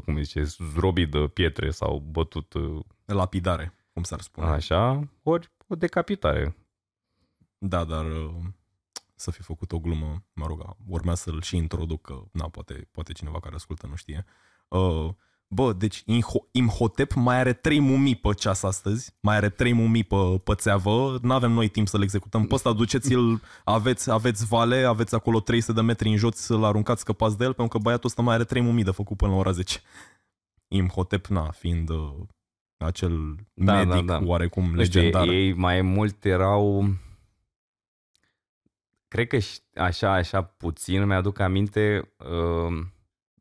[0.04, 4.48] cum zice, zdrobit de pietre sau bătut uh, Lapidare, cum s-ar spune.
[4.48, 6.56] așa, ori o decapitare.
[7.58, 8.36] Da, dar uh,
[9.16, 13.14] să fi făcut o glumă, mă rog, urmează să-l și introduc, că, na, poate, poate
[13.14, 14.26] cineva care ascultă nu știe.
[14.68, 15.10] Uh,
[15.52, 20.04] bă, deci Inho- Imhotep mai are trei mumii pe ceas astăzi, mai are trei mumii
[20.04, 24.84] pe, pe țeavă, nu avem noi timp să-l executăm pe ăsta, duceți-l, aveți, aveți vale,
[24.84, 28.10] aveți acolo 300 de metri în jos să-l aruncați, scăpați de el, pentru că băiatul
[28.10, 29.80] ăsta mai are trei mumii de făcut până la ora 10.
[30.68, 32.12] Imhotep, na, fiind uh,
[32.78, 34.26] acel Da, medic da, da.
[34.26, 35.28] oarecum Nu știu, legendar.
[35.28, 36.86] ei, ei mai mult erau...
[39.08, 42.86] Cred că și așa, așa puțin mi-aduc aminte, uh,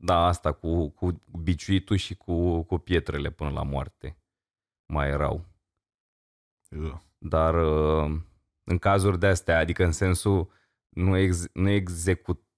[0.01, 4.16] da, asta cu, cu biciuitul și cu, cu pietrele până la moarte.
[4.86, 5.44] Mai erau.
[6.70, 6.94] Uh.
[7.18, 8.20] Dar uh,
[8.64, 10.51] în cazuri de astea, adică în sensul
[10.88, 11.70] nu, ex, nu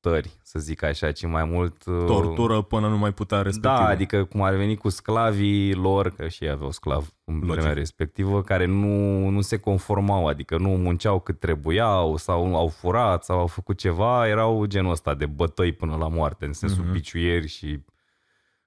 [0.02, 1.84] executări, să zic așa, ci mai mult...
[1.84, 3.70] uh, tortură până nu mai putea respectiv.
[3.70, 7.50] Da, adică cum ar veni cu sclavii lor, că și ei aveau sclav în Logic.
[7.50, 13.24] vremea respectivă, care nu, nu se conformau, adică nu munceau cât trebuiau sau au furat
[13.24, 16.90] sau au făcut ceva, erau genul ăsta de bătăi până la moarte, în sensul Mhm.
[16.90, 16.94] mm-hmm.
[16.94, 17.84] piciuieri și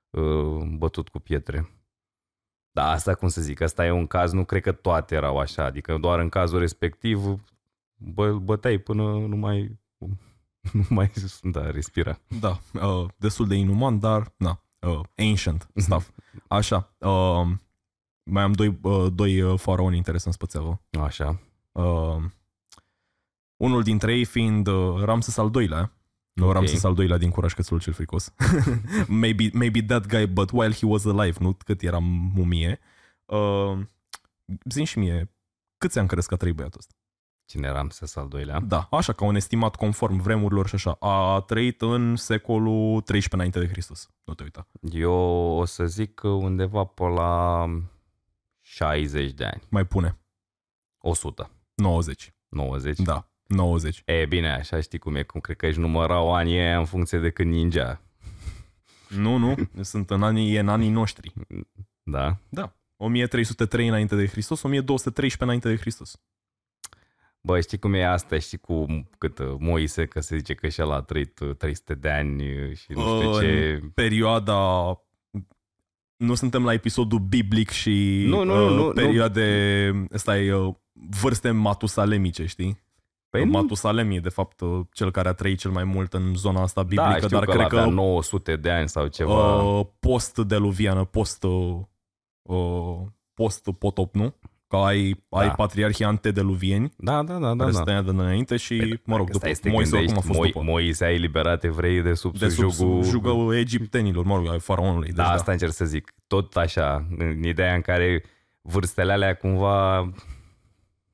[0.09, 1.67] uh, bătut cu pietre.
[2.71, 5.63] Da, asta cum să zic, asta e un caz, nu cred că toate erau așa,
[5.65, 7.19] adică doar în cazul respectiv
[7.95, 9.79] bă, băteai până nu mai,
[10.71, 11.11] nu mai
[11.41, 12.19] da, respira.
[12.39, 16.09] Da, uh, destul de inuman, dar, na, uh, ancient stuff.
[16.47, 17.47] Așa, uh,
[18.23, 20.81] mai am doi, uh, doi uh, faraoni interesanți pe țeavă.
[20.99, 21.39] Așa.
[21.71, 22.23] Uh,
[23.57, 25.91] unul dintre ei fiind uh, Ramses al doilea,
[26.33, 26.53] nu Ok.
[26.53, 28.33] Ramses al doilea din Curaj Cățelul cel fricos.
[29.07, 31.97] maybe, maybe that guy, but while he was alive, nu cât era
[32.33, 32.79] mumie.
[33.25, 33.79] Uh,
[34.69, 35.31] Zin și mie,
[35.77, 36.93] câți ani crezi că a trăit băiatul ăsta?
[37.53, 38.59] Cine era Ramses al doilea?
[38.59, 40.91] Da, așa, ca un estimat conform vremurilor și așa.
[40.91, 44.09] A trăit în secolul 13 înainte de Hristos.
[44.23, 44.67] Nu te uita.
[44.81, 45.13] Eu
[45.57, 47.65] o să zic că undeva pe la
[48.61, 49.61] 60 de ani.
[49.69, 50.19] Mai pune.
[50.97, 51.51] 100.
[51.75, 52.33] 90.
[52.49, 52.99] 90.
[52.99, 54.01] Da, 90.
[54.05, 57.19] E bine, așa știi cum e, cum cred că își numărau anii aia în funcție
[57.19, 58.01] de când ninja.
[59.09, 61.33] Nu, nu, sunt în anii, e în anii noștri.
[62.03, 62.37] Da?
[62.49, 62.75] Da.
[62.97, 66.21] 1303 înainte de Hristos, 1213 înainte de Hristos.
[67.47, 68.85] Bă, știi cum e asta, știi cu
[69.17, 72.43] cât uh, Moise, că se zice că și el a trăit uh, 300 de ani
[72.61, 73.81] uh, și nu știu În ce...
[73.93, 74.57] Perioada...
[76.17, 78.91] Nu suntem la episodul biblic și Nu, nu, uh, nu, nu.
[78.91, 80.07] perioade...
[80.11, 80.73] Stai, uh,
[81.21, 82.81] vârste matusalemice, știi?
[83.29, 86.35] Păi nu- Matusalem e de fapt uh, cel care a trăit cel mai mult în
[86.35, 89.61] zona asta biblică, da, știu dar că cred avea că 900 de ani sau ceva.
[89.63, 91.77] uh, post-deluviană, post, uh,
[92.41, 92.97] uh,
[93.33, 94.35] post-potop, nu?
[94.73, 95.39] Că ai, Da.
[95.39, 97.55] ai patriarhii antedeluvieni, da, da, da, da.
[97.55, 97.75] care da.
[97.75, 100.39] stătea de înainte și, mă rog, după Stai să te Moise oricum a gândești, fost
[100.39, 100.63] Moi, după.
[100.63, 103.03] Moise a eliberat evreii de sub De sub jugul...
[103.03, 105.07] jugul egiptenilor, mă rog, ai faraonului.
[105.07, 106.13] Deci Da, asta încerc să zic.
[106.27, 108.23] Tot așa, în ideea în care
[108.61, 110.11] vârstele alea cumva,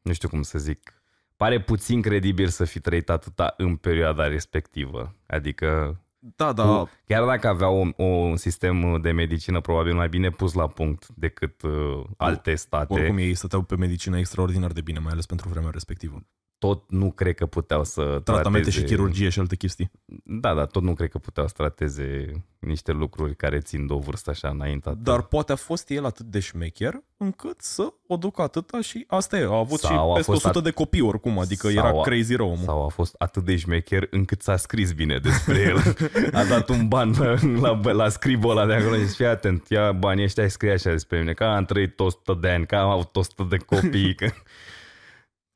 [0.02, 0.94] nu știu cum să zic,
[1.36, 5.16] pare puțin credibil să fi trăit atâta în perioada respectivă.
[5.28, 10.30] Adică, da, da, cu, chiar dacă avea un, un sistem de medicină probabil mai bine
[10.30, 12.94] pus la punct decât uh, alte state.
[12.94, 16.24] oricum ei stăteau pe medicină extraordinar de bine, mai ales pentru vremea respectivă.
[16.60, 18.72] Tot nu cred că puteau să Tratamente trateze...
[18.72, 19.92] și chirurgie și alte chestii.
[20.24, 23.98] Da, da, tot nu cred că puteau să trateze niște lucruri care țin de o
[23.98, 24.98] vârstă așa înaintată.
[25.02, 29.38] Dar poate a fost el atât de șmecher încât să o ducă atâta și asta
[29.38, 29.44] e.
[29.44, 32.00] A avut Sau și a peste fost 100 at- de copii oricum, adică Sau era
[32.00, 32.64] a- crazy rău omul.
[32.64, 35.78] Sau a fost atât de șmecher încât s-a scris bine despre el.
[36.40, 37.14] A dat un ban
[37.62, 40.50] la, la, la scribul ăla de acolo și zis, fii atent, ia banii ăștia și
[40.50, 43.58] scrie așa despre mine, că am trăit 100 de ani, că am avut 100 de
[43.58, 44.16] copii.
[44.16, 44.28] Că...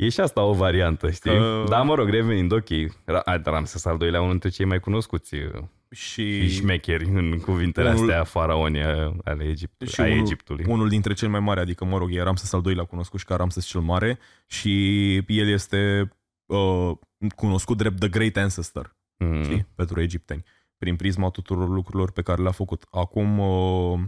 [0.06, 1.32] E și asta o variantă, știi?
[1.32, 2.68] Că- Da, mă rog, revenind, ok.
[2.90, 5.52] Ra- Ramses al doilea, unul dintre cei mai cunoscuți uh,
[5.90, 10.66] Și, și șmecheri în cuvintele unul- astea faraoni uh, ale Egipt, și a unul, Egiptului.
[10.68, 13.36] unul dintre cei mai mari, adică, mă rog, e Ramses al doilea cunoscut și ca
[13.36, 16.10] Ramses cel Mare și el este
[16.46, 16.92] uh,
[17.36, 19.44] cunoscut drept The Great Ancestor, Mm.
[19.44, 20.44] știi, pentru egipteni,
[20.78, 22.86] prin prisma tuturor lucrurilor pe care le-a făcut.
[22.92, 24.00] Acum, uh,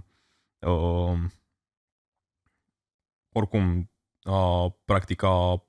[0.60, 1.18] uh,
[3.32, 3.92] oricum,
[4.24, 5.66] uh, practic a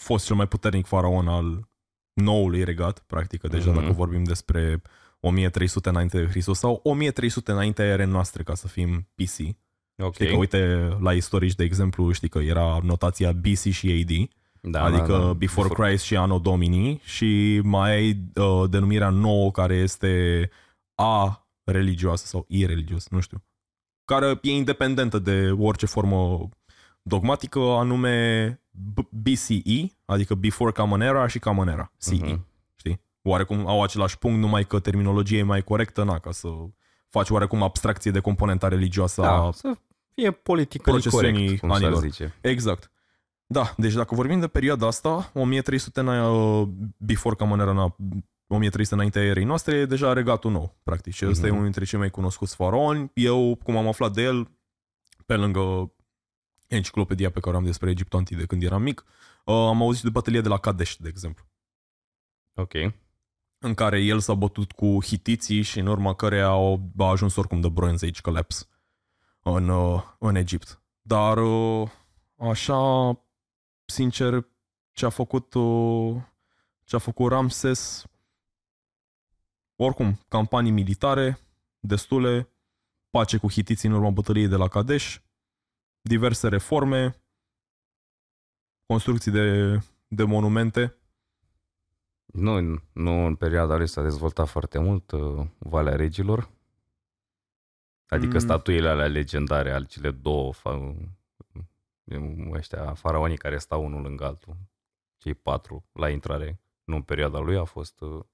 [0.00, 1.68] fost cel mai puternic faraon al
[2.12, 3.80] noului regat, practic, deja Mhm.
[3.80, 4.82] dacă vorbim despre
[5.20, 9.56] 1300 înainte de Hristos sau 1300 înainte ere noastre, ca să fim PC.
[10.02, 10.14] Ok.
[10.14, 14.28] Știi că, uite, la istorici, de exemplu, știi că era notația BC și AD,
[14.72, 15.32] da, adică da, da.
[15.32, 20.50] Before Christ și Anno Domini și mai ai uh, denumirea nouă care este
[20.94, 23.44] A religioasă sau I religios, nu știu,
[24.04, 26.48] care e independentă de orice formă
[27.02, 28.54] dogmatică, anume
[28.94, 32.46] B- BCE, adică Before Common Era și Common Era, CE, Mhm.
[32.76, 33.00] știi?
[33.22, 36.48] Oarecum au același punct, numai că terminologia e mai corectă, na, ca să
[37.08, 39.76] faci oarecum abstracție de componenta religioasă a Da, să
[40.14, 42.00] fie politic procesiunii corect, cum s-ar anilor.
[42.02, 42.34] zice.
[42.40, 42.90] Exact.
[43.46, 47.96] Da, deci dacă vorbim de perioada asta, 1300 îna- uh, before Common Era, na-
[48.46, 51.12] 1300 înaintea erei noastre, e deja regatul nou, practic.
[51.12, 51.46] Și ăsta Mhm.
[51.48, 53.10] e unul dintre cei mai cunoscuți faraoni.
[53.14, 54.48] Eu, cum am aflat de el,
[55.26, 55.92] pe lângă
[56.70, 59.04] enciclopedia pe care o am despre Egiptul antic de când eram mic,
[59.44, 61.44] uh, am auzit de bătălie de la Kadesh, de exemplu,
[62.54, 62.72] Ok.
[63.58, 67.60] în care el s-a bătut cu hitiții și în urma care au, a ajuns oricum
[67.60, 68.64] de Bronze Age collapse
[69.42, 70.82] în, uh, în Egipt.
[71.02, 71.90] Dar uh,
[72.36, 73.12] așa,
[73.84, 74.46] sincer,
[74.92, 76.22] ce a făcut uh,
[76.84, 78.04] ce a făcut Ramses
[79.76, 81.38] oricum, campanii militare
[81.78, 82.52] destule,
[83.10, 85.16] pace cu hitiții în urma bătăliei de la Kadesh,
[86.02, 87.22] diverse reforme,
[88.86, 89.78] construcții de,
[90.08, 90.94] de monumente.
[92.24, 92.60] Nu,
[92.92, 96.50] nu în perioada lui s-a dezvoltat foarte mult uh, Valea Regilor.
[98.08, 98.38] Adică Mm.
[98.38, 100.94] statuile alea legendare ale cele două fa-
[102.52, 104.56] ăștia, faraonii care stau unul lângă altul.
[105.18, 106.60] Cei patru la intrare.
[106.84, 108.00] Nu în perioada lui a fost...
[108.00, 108.24] Uh,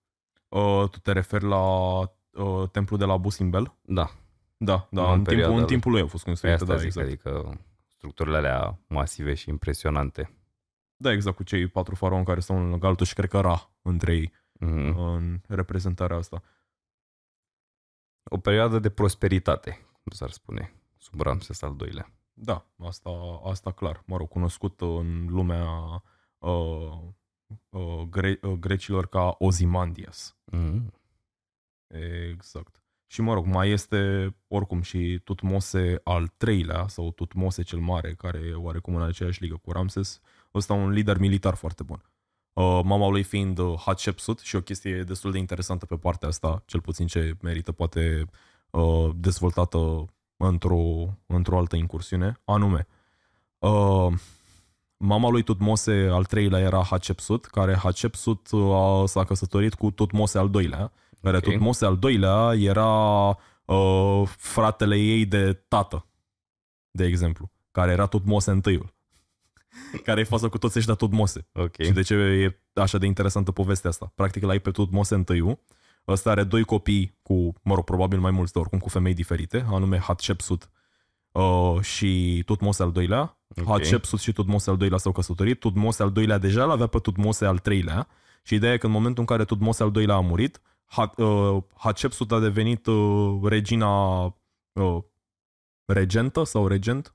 [0.48, 3.74] Uh, tu te referi la uh, templul de la Busimbel?
[3.82, 4.10] da,
[4.58, 5.66] Da, da, Nu în, în timpul, perioada în lui.
[5.68, 7.06] timpul lui au fost pe construite, asta da, zic, exact.
[7.06, 10.30] adică structurile alea masive și impresionante.
[10.96, 13.70] Da, exact, cu cei patru faraoni care stau unul lângă altul și cred că Ra
[13.82, 14.98] între ei Mhm.
[14.98, 16.42] în reprezentarea asta.
[18.30, 19.70] O perioadă de prosperitate,
[20.02, 22.10] cum s-ar spune, sub Ramses al doilea.
[22.32, 23.10] Da, asta,
[23.44, 24.02] asta clar.
[24.06, 25.66] Mă rog, cunoscut în lumea
[26.38, 26.98] uh,
[27.68, 30.36] uh, gre- uh, grecilor ca Ozymandias.
[30.44, 30.92] Mhm.
[32.30, 32.82] Exact.
[33.06, 38.38] Și mă rog, mai este oricum și Tutmose al treilea sau Tutmose cel mare, care
[38.38, 40.20] e oarecum în aceeași ligă cu Ramses.
[40.54, 42.02] Ăsta un lider militar foarte bun.
[42.52, 46.62] Uh, mama lui fiind uh, Hatshepsut și o chestie destul de interesantă pe partea asta,
[46.66, 48.24] cel puțin ce merită poate
[48.70, 50.04] uh, dezvoltată
[50.36, 50.82] într-o,
[51.26, 52.86] într-o altă incursiune, anume
[53.58, 54.12] uh,
[54.96, 60.38] mama lui Tutmose al treilea era Hatshepsut, care Hatshepsut uh, a, s-a căsătorit cu Tutmose
[60.38, 60.92] al doilea,
[61.26, 61.52] care Ok.
[61.52, 63.28] Tutmose al doilea era
[63.64, 66.06] uh, fratele ei de tată,
[66.90, 68.94] de exemplu, care era Tutmose întâiul,
[70.06, 71.48] care e fază cu toți ăștia Tutmose.
[71.52, 71.82] Ok.
[71.82, 74.12] Și de ce e așa de interesantă povestea asta?
[74.14, 75.58] Practic l-ai pe Tutmose întâiul,
[76.08, 79.66] ăsta are doi copii cu, mă rog, probabil mai mulți, dar oricum cu femei diferite,
[79.68, 80.70] anume Hatshepsut
[81.32, 83.38] uh, și Tutmose al doilea.
[83.56, 83.66] Ok.
[83.66, 87.58] Hatshepsut și Tutmose al doilea s-au căsătorit, Tutmose al doilea deja l-avea pe Tutmose al
[87.58, 88.08] treilea
[88.42, 90.75] și ideea e că în momentul în care Tutmose al doilea a murit, Hat, uh,
[91.74, 94.24] Hatshepsut a devenit uh, regina
[94.72, 94.98] uh,
[95.84, 97.14] regentă sau regent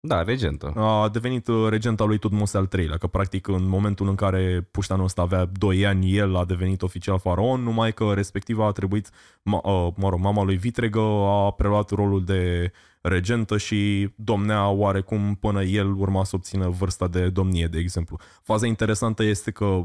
[0.00, 0.66] Da, regentă.
[0.76, 5.04] a devenit uh, regenta lui Tutmose al treilea, că practic în momentul în care puștanul
[5.04, 9.10] ăsta avea 2 ani, el a devenit oficial faraon, numai că respectiv a trebuit,
[9.42, 15.34] ma, uh, mă rog, mama lui Vitregă a preluat rolul de regentă și domnea oarecum
[15.34, 18.18] până el urma să obțină vârsta de domnie, de exemplu.
[18.42, 19.82] Faza interesantă este că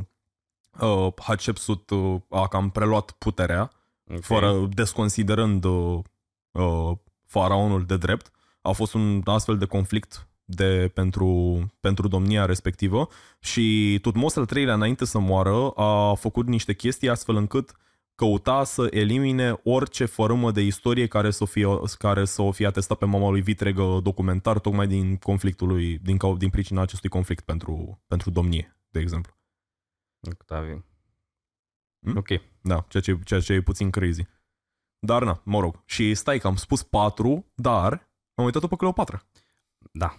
[0.81, 3.71] uh, Hatshepsut uh, a cam preluat puterea,
[4.11, 4.21] Ok.
[4.21, 5.99] fără desconsiderând uh,
[6.51, 6.91] uh,
[7.25, 8.31] faraonul de drept.
[8.61, 13.07] A fost un astfel de conflict de, pentru, pentru domnia respectivă
[13.39, 17.71] și Tutmos al treilea înainte să moară a făcut niște chestii astfel încât
[18.15, 21.67] căuta să elimine orice fărâmă de istorie care să o fie,
[21.97, 26.17] care să o fie atestat pe mama lui Vitregă documentar tocmai din conflictul lui, din,
[26.17, 29.33] cau- din pricina acestui conflict pentru, pentru domnie, de exemplu.
[30.31, 30.85] Octavian.
[31.99, 32.17] Hmm?
[32.17, 32.27] Ok.
[32.61, 34.25] Da, ceea ce, ceea ce e puțin crazy.
[34.99, 35.81] Dar na, mă rog.
[35.85, 39.25] Și stai că am spus patru, dar am uitat-o pe Cleopatra.
[39.91, 40.17] Da.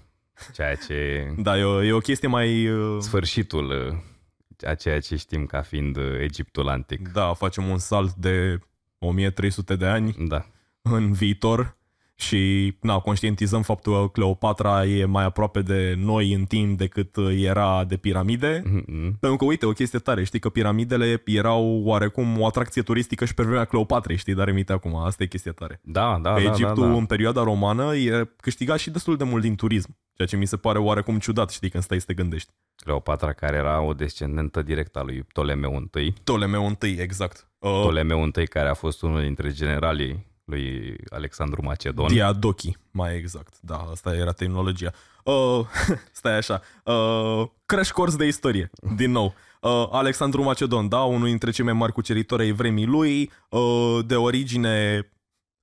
[0.52, 1.28] Ceea ce...
[1.38, 2.68] Da, e o, e o chestie mai...
[2.68, 7.08] uh, Sfârșitul uh, a ceea ce știm ca fiind uh, Egiptul antic.
[7.08, 8.58] Da, facem un salt de
[8.98, 10.46] 1300 de ani Da.
[10.82, 11.76] în viitor
[12.16, 17.84] și na, conștientizăm faptul că Cleopatra e mai aproape de noi în timp decât era
[17.84, 18.62] de piramide.
[18.64, 19.18] Mhm.
[19.18, 23.34] Pentru că, uite, o chestie tare, știi că piramidele erau oarecum o atracție turistică și
[23.34, 25.80] pe vremea Cleopatrei, știi, dar emite acum, asta e chestia tare.
[25.82, 26.96] Da, da, Că da, Egiptul da, da.
[26.96, 30.56] în perioada romană e câștigat și destul de mult din turism, ceea ce mi se
[30.56, 32.50] pare oarecum ciudat, știi, când stai să te gândești.
[32.76, 36.12] Cleopatra, care era o descendentă directă a lui Ptolemeu I.
[36.12, 37.48] Ptolemeu I, exact.
[37.58, 42.06] Uh, Ptolemeu I, care a fost unul dintre generalii lui Alexandru Macedon.
[42.08, 43.54] Diadochi, mai exact.
[43.60, 44.92] Da, asta era tehnologia.
[45.24, 45.66] Uh,
[46.12, 46.62] stai așa.
[46.84, 49.34] Uh, crash course de istorie, din nou.
[49.60, 54.16] Uh, Alexandru Macedon, da, unul dintre cei mai mari cuceritori ai vremii lui, uh, de
[54.16, 55.06] origine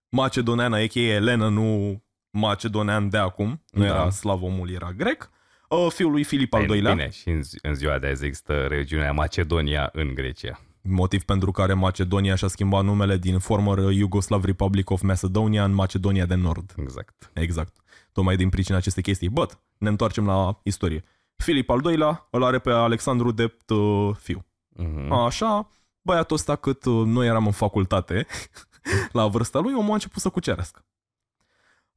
[0.09, 0.99] macedoneană, a.k.a.
[0.99, 3.63] Elena, nu macedonean de acum.
[3.71, 3.87] Nu Da.
[3.87, 5.29] era slav omul, era grec.
[5.69, 6.93] Uh, fiul lui Filip al Bine, doilea.
[6.93, 10.59] Bine, și în, zi- în ziua de azi există regiunea Macedonia în Grecia.
[10.83, 16.25] Motiv pentru care Macedonia și-a schimbat numele din former Yugoslav Republic of Macedonia în Macedonia
[16.25, 16.73] de Nord.
[16.77, 17.31] Exact.
[17.33, 17.75] Exact.
[18.11, 19.29] Tocmai din pricina acestei chestii.
[19.29, 21.03] But, ne întoarcem la istorie.
[21.35, 24.45] Filip al doilea îl are pe Alexandru drept uh, fiu.
[24.69, 25.11] Mhm.
[25.11, 25.69] Așa,
[26.01, 28.27] băiatul ăsta cât uh, noi eram în facultate,
[29.11, 30.85] la vârsta lui, omul a început să cucerească.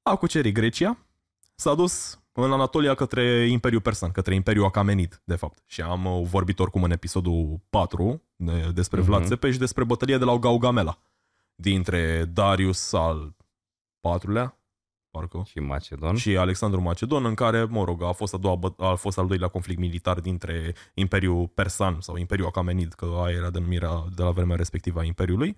[0.02, 0.98] A cucerit Grecia,
[1.54, 5.62] s-a dus în Anatolia către Imperiul Persan, către Imperiul Acamenid, de fapt.
[5.66, 9.28] Și am uh, vorbit oricum în episodul 4 de, despre Vlad Mhm.
[9.28, 10.98] Țepeș și despre bătălia de la Gaugamela
[11.54, 13.36] dintre Darius al
[14.00, 14.58] patrulea,
[15.10, 16.16] parcă, Și Macedon.
[16.16, 19.26] și Alexandru Macedon, în care, mă rog, a fost, a, doua, bă- a fost al
[19.26, 24.30] doilea conflict militar dintre Imperiul Persan sau Imperiul Acamenid, că aia era denumirea de la
[24.30, 25.56] vremea respectivă a Imperiului.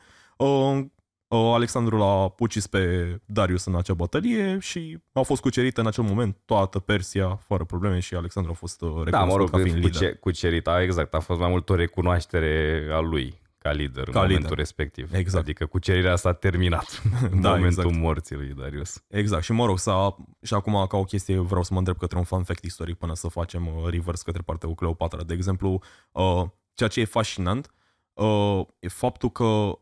[1.29, 5.87] Uh, uh, Alexandru l-a ucis pe Darius în acea bătălie și a fost cucerită în
[5.87, 9.51] acel moment toată Persia, fără probleme, și Alexandru a fost uh, recunoscut Da, mă rog,
[9.51, 9.91] ca fiind lider.
[9.91, 14.14] cuce, cucerita, exact, a fost mai mult o recunoaștere a lui ca lider Ca în
[14.16, 14.57] momentul lider.
[14.59, 15.14] respectiv.
[15.14, 15.43] Exact.
[15.45, 18.01] Adică cucerirea s-a terminat în Da, momentul exact.
[18.03, 19.03] morții lui Darius.
[19.09, 22.18] Exact, și mă rog, să, și acum ca o chestie vreau să mă întreb către
[22.18, 25.22] un fun fact istoric până să facem uh, reverse către partea cu Cleopatra.
[25.22, 26.43] De exemplu, uh,
[26.74, 27.70] ceea ce e fascinant
[28.12, 29.79] uh, e faptul că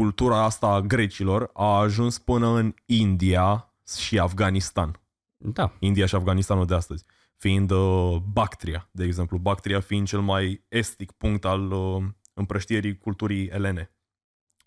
[0.00, 5.00] cultura asta a grecilor a ajuns până în India și Afganistan.
[5.36, 7.04] Da, India și Afganistanul de astăzi.
[7.36, 9.38] Fiind uh, Bactria, de exemplu.
[9.38, 12.02] Bactria fiind cel mai estic punct al uh,
[12.34, 13.90] împrăștierii culturii elene.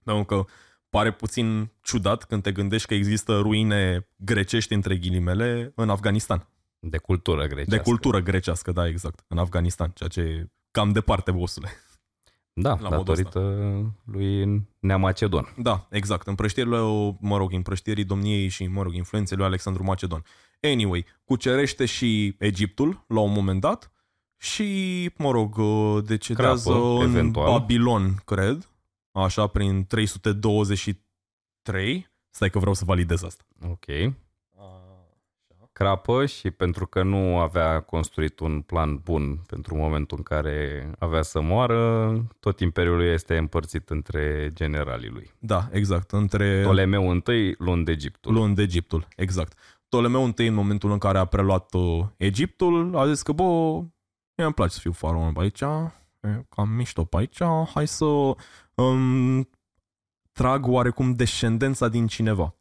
[0.04, 0.46] Pentru că
[0.90, 6.48] pare puțin ciudat când te gândești că există ruine grecești, între ghilimele, în Afganistan.
[6.80, 7.76] de cultură grecească.
[7.76, 11.70] De cultură grecească, da, exact, în Afganistan, ceea ce e cam departe, bosule.
[12.56, 13.40] Da, la modul datorită
[14.04, 14.53] lui
[14.84, 15.54] Neamacedon.
[15.58, 16.28] Da, exact.
[16.28, 16.78] Împrăștierile,
[17.20, 20.24] mă rog, împrăștierii domniei și, mă rog, influenței lui Alexandru Macedon.
[20.62, 23.92] Anyway, cucerește și Egiptul la un moment dat
[24.38, 25.56] și, mă rog,
[26.06, 27.52] decedează Crapă, în eventual.
[27.52, 28.70] Babilon, cred,
[29.12, 32.12] așa, prin 323.
[32.30, 33.44] Stai că vreau să validez asta.
[33.70, 33.86] Ok.
[35.74, 41.22] Crapă și pentru că nu avea construit un plan bun pentru momentul în care avea
[41.22, 45.32] să moară, tot imperiul lui este împărțit între generalii lui.
[45.40, 46.62] Da, exact, între...
[46.62, 48.34] Ptolemeu I, luând Egiptul.
[48.34, 49.58] luând Egiptul, exact.
[49.88, 53.44] Ptolemeu I, în momentul în care a preluat uh, Egiptul, a zis că, bă,
[54.36, 55.62] mie îmi place să fiu faraon pe aici,
[56.20, 57.42] e cam mișto pe aici,
[57.74, 58.06] hai să
[58.76, 59.50] um,
[60.32, 62.56] trag oarecum descendența din cineva.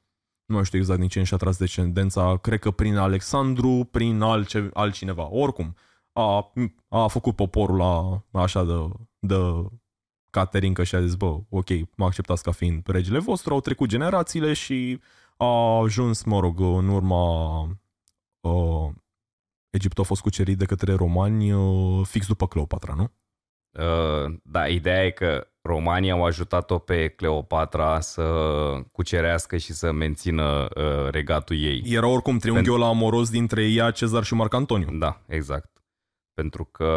[0.47, 5.28] Nu știu exact din cine și-a tras descendența, cred că prin Alexandru, prin altce, altcineva.
[5.30, 5.76] Oricum,
[6.12, 6.53] a,
[6.88, 8.88] a făcut poporul la, așa de,
[9.18, 9.36] de
[10.30, 14.53] caterincă și a zis, bă, ok, mă acceptați ca fiind regele vostru, au trecut generațiile
[14.53, 15.01] și
[15.36, 17.61] a ajuns, mă rog, în urma
[18.40, 18.90] uh,
[19.70, 23.12] Egiptul a fost cucerit de către romani uh, fix după Cleopatra, nu?
[23.78, 28.23] Uh, da, ideea e că romanii au ajutat-o pe Cleopatra să
[28.93, 31.83] cucerească și să mențină uh, regatul ei.
[31.87, 34.99] Era oricum triunghiul amoros dintre ea, Cezar și Marc Antoniu.
[34.99, 35.71] Da, exact.
[36.35, 36.89] Pentru că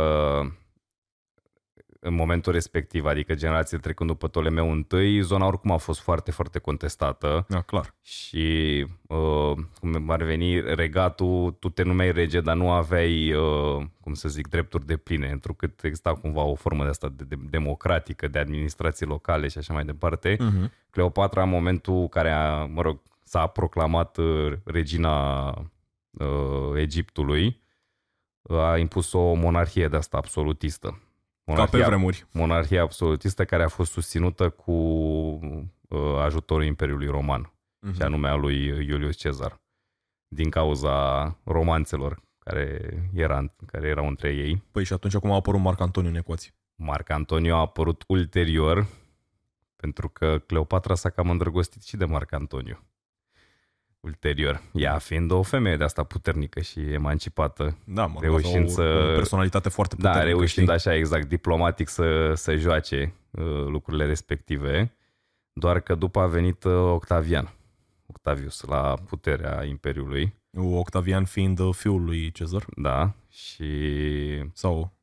[2.06, 6.60] în momentul respectiv, adică generația trecând după Ptolemeu întâi, zona oricum a fost foarte, foarte
[6.60, 7.94] contestată Da, clar.
[8.02, 14.14] și uh, cum ar veni regatul, tu te numeai rege, dar nu aveai, uh, cum
[14.14, 18.28] să zic, drepturi de pline, întrucât exista cumva o formă de asta de, de democratică,
[18.28, 20.36] de administrații locale și așa mai departe.
[20.36, 20.70] Uh-huh.
[20.90, 25.48] Cleopatra, în momentul care a, mă rog, s-a proclamat uh, regina
[26.12, 27.64] uh, Egiptului,
[28.50, 31.00] a impus o monarhie de asta absolutistă.
[31.54, 32.26] Ca pe vremuri.
[32.32, 37.50] monarhia absolutistă care a fost susținută cu uh, ajutorul Imperiului Roman
[37.86, 37.96] Uh-huh.
[37.96, 39.62] și anume a lui Iulius Cezar,
[40.28, 44.64] din cauza romanțelor care, era, care erau între ei.
[44.72, 46.52] Păi și atunci acum a apărut Marc Antoniu în ecuație.
[46.76, 48.88] Marc Antonio a apărut ulterior,
[49.76, 52.80] pentru că Cleopatra s-a cam îndrăgostit și de Marc Antonio.
[54.06, 59.10] Ulterior, ea fiind o femeie de asta puternică și emancipată, Da, mă, Reușind o, să-
[59.12, 60.22] o personalitate foarte puternică.
[60.24, 60.74] da, reușind știi?
[60.76, 64.96] așa exact diplomatic să, să joace uh, lucrurile respective,
[65.54, 67.54] doar că după a venit uh, Octavian,
[68.06, 72.66] Octavius, la puterea Imperiului, Octavian fiind uh, fiul lui Cezar.
[72.76, 73.70] da, și
[74.54, 74.94] Sau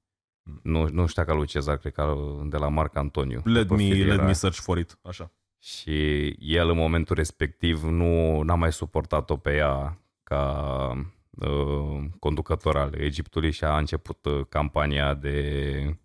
[0.63, 3.41] nu, nu știa ca lui Cezar, cred că de la Marc Antoniu.
[3.45, 4.99] let După me, fir let era- me search for it.
[5.03, 5.31] Așa.
[5.63, 10.93] Și el în momentul respectiv nu n-a mai suportat-o pe ea ca
[11.31, 15.99] uh, conducător al Egiptului și a început uh, campania de,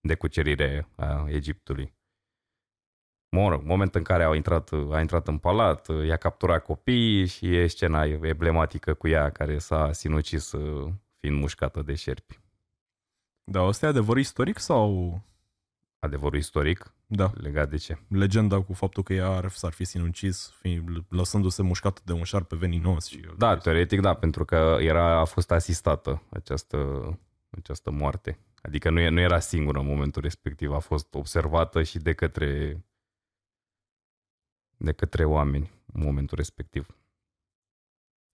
[0.00, 1.94] de cucerire a Egiptului.
[3.28, 7.26] Mă rog, moment în care a intrat, a intrat în palat, uh, i-a capturat copiii
[7.26, 12.38] și e scena emblematică cu ea care s-a sinucis uh, fiind mușcată de șerpi.
[13.44, 15.20] Da, ăsta e adevăr istoric sau...
[16.04, 17.98] Adevărul istoric Da, legat de ce?
[18.08, 22.56] legenda cu faptul că ea ar, s-ar fi sinucis, fi, lăsându-se mușcată de un șarpe
[22.56, 23.06] veninos.
[23.06, 26.78] Și, Da, teoretic da, pentru că era, a fost asistată această,
[27.50, 28.38] această moarte.
[28.62, 32.82] Adică nu, e, nu era singură în momentul respectiv, a fost observată și de către
[34.76, 36.96] de către oameni în momentul respectiv.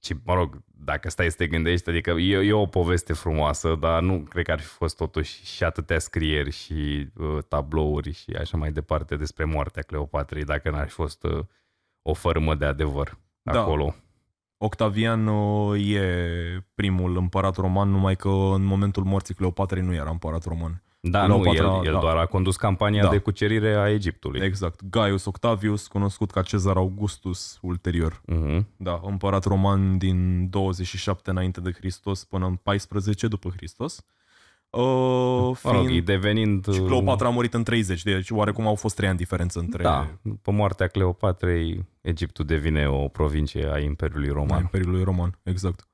[0.04, 4.02] Și, mă rog, dacă stai să te gândești, adică e, e o poveste frumoasă, dar
[4.02, 8.56] nu cred că ar fi fost totuși și atâtea scrieri și uh, tablouri și așa
[8.56, 11.44] mai departe despre moartea Cleopatrei, dacă n-ar fi fost uh,
[12.02, 13.60] o fărâmă de adevăr Da.
[13.60, 13.94] acolo.
[14.56, 20.44] Octavian uh, e primul împărat roman, numai că în momentul morții Cleopatrei nu era împărat
[20.44, 20.82] roman.
[21.00, 21.98] Da, Cleopatra, nu, el, el da.
[21.98, 23.08] doar a condus campania Da.
[23.08, 24.40] de cucerire a Egiptului.
[24.40, 24.80] Exact.
[24.90, 28.20] Gaius Octavius, cunoscut ca Cezar Augustus ulterior.
[28.32, 28.64] Uh-huh.
[28.76, 34.04] Da, împărat roman din 27 înainte de Hristos până în 14 după Hristos.
[34.70, 34.82] Uh,
[35.62, 36.04] Mă rog, fiind...
[36.04, 36.72] devenind...
[36.72, 40.08] Și Cleopatra a murit în 30, deci oarecum au fost trei ani diferență între Da,
[40.22, 44.60] după moartea Cleopatrei, Egiptul devine o provincie a Imperiului a Roman.
[44.60, 45.38] Imperiului Roman.
[45.42, 45.88] Exact.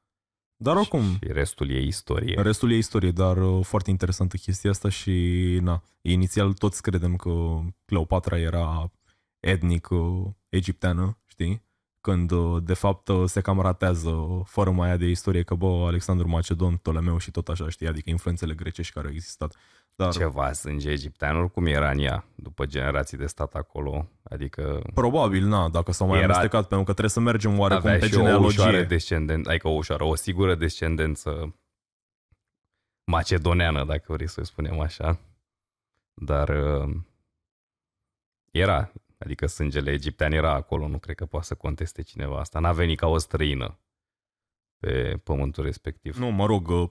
[0.57, 2.41] Dar oricum, Și restul e istorie.
[2.43, 7.61] restul e istorie, dar uh, foarte interesantă chestia asta și na, inițial toți credem că
[7.85, 8.93] Cleopatra era
[9.41, 11.63] etnic uh, egipteană, știi?
[12.01, 15.85] Când uh, de fapt uh, se cam ratează fără mai aia de istorie că bă,
[15.87, 17.87] Alexandru Macedon, Ptolemeu și tot așa, știi?
[17.87, 19.57] Adică influențele grecești care au existat.
[19.97, 24.09] Dar Ceva sânge egiptean, oricum era în ea, după generații de stat acolo.
[24.23, 27.99] Adică probabil, na, dacă s-au mai Era- amestecat, pentru că trebuie să mergem oarecum avea
[27.99, 28.83] pe și o ușoară genealogie.
[28.85, 31.55] descendență, adică o ușoară, o sigură descendență
[33.05, 35.19] macedoneană, dacă vrei să o spunem așa.
[36.15, 36.97] Dar uh,
[38.51, 42.59] era, adică sângele egiptean era acolo, nu cred că poate să conteste cineva asta.
[42.59, 43.79] N-a venit ca o străină
[44.79, 46.17] pe pământul respectiv.
[46.17, 46.91] Nu, mă rog, uh,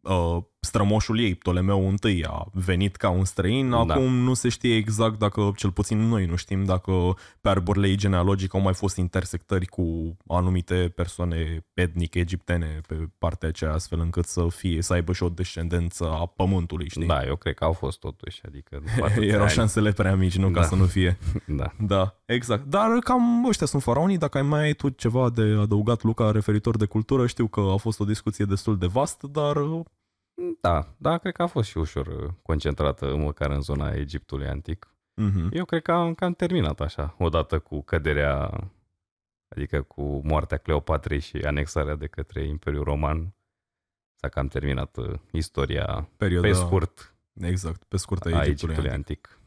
[0.00, 0.42] uh,
[0.72, 3.70] strămoșul ei, Ptolemeu I, a venit ca un străin.
[3.70, 3.76] Da.
[3.78, 6.92] Acum nu se știe exact dacă, cel puțin noi nu știm, dacă
[7.40, 13.48] pe arborele ei genealogic au mai fost intersectări cu anumite persoane etnice egiptene pe partea
[13.48, 17.06] aceea, astfel încât să fie, să aibă și o descendență a pământului, știi?
[17.06, 19.50] Da, eu cred că au fost totuși, adică după atâția Erau ani.
[19.50, 20.66] șansele prea mici, nu ca Da.
[20.66, 21.18] să nu fie.
[21.46, 21.72] Da.
[21.78, 22.64] Da, exact.
[22.66, 24.18] Dar cam ăștia sunt faraonii.
[24.18, 27.76] Dacă ai mai ai tu ceva de adăugat, Luca, referitor de cultură, știu că a
[27.76, 29.80] fost o discuție destul de vastă, dar uh,
[30.60, 34.94] Da, da, cred că a fost și ușor uh, concentrată, măcar în zona Egiptului antic.
[35.16, 35.50] uh-huh.
[35.50, 38.50] Eu cred că am, că am terminat așa, odată cu căderea,
[39.48, 43.34] adică cu moartea Cleopatrei și anexarea de către Imperiul Roman,
[44.14, 46.48] s-a cam terminat uh, istoria perioada...
[46.48, 48.52] pe scurt Exact, pe scurt a a Egiptului.
[48.52, 49.26] Egiptului antic.
[49.26, 49.41] antic.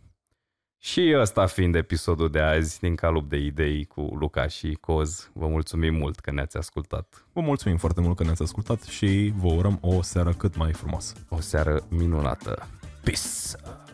[0.86, 5.48] Și ăsta fiind episodul de azi din Calup de Idei cu Luca și Coz, vă
[5.48, 7.26] mulțumim mult că ne-ați ascultat.
[7.34, 11.14] Vă mulțumim foarte mult că ne-ați ascultat și vă urăm o seară cât mai frumoasă.
[11.30, 12.68] O seară minunată.
[13.04, 13.85] Peace!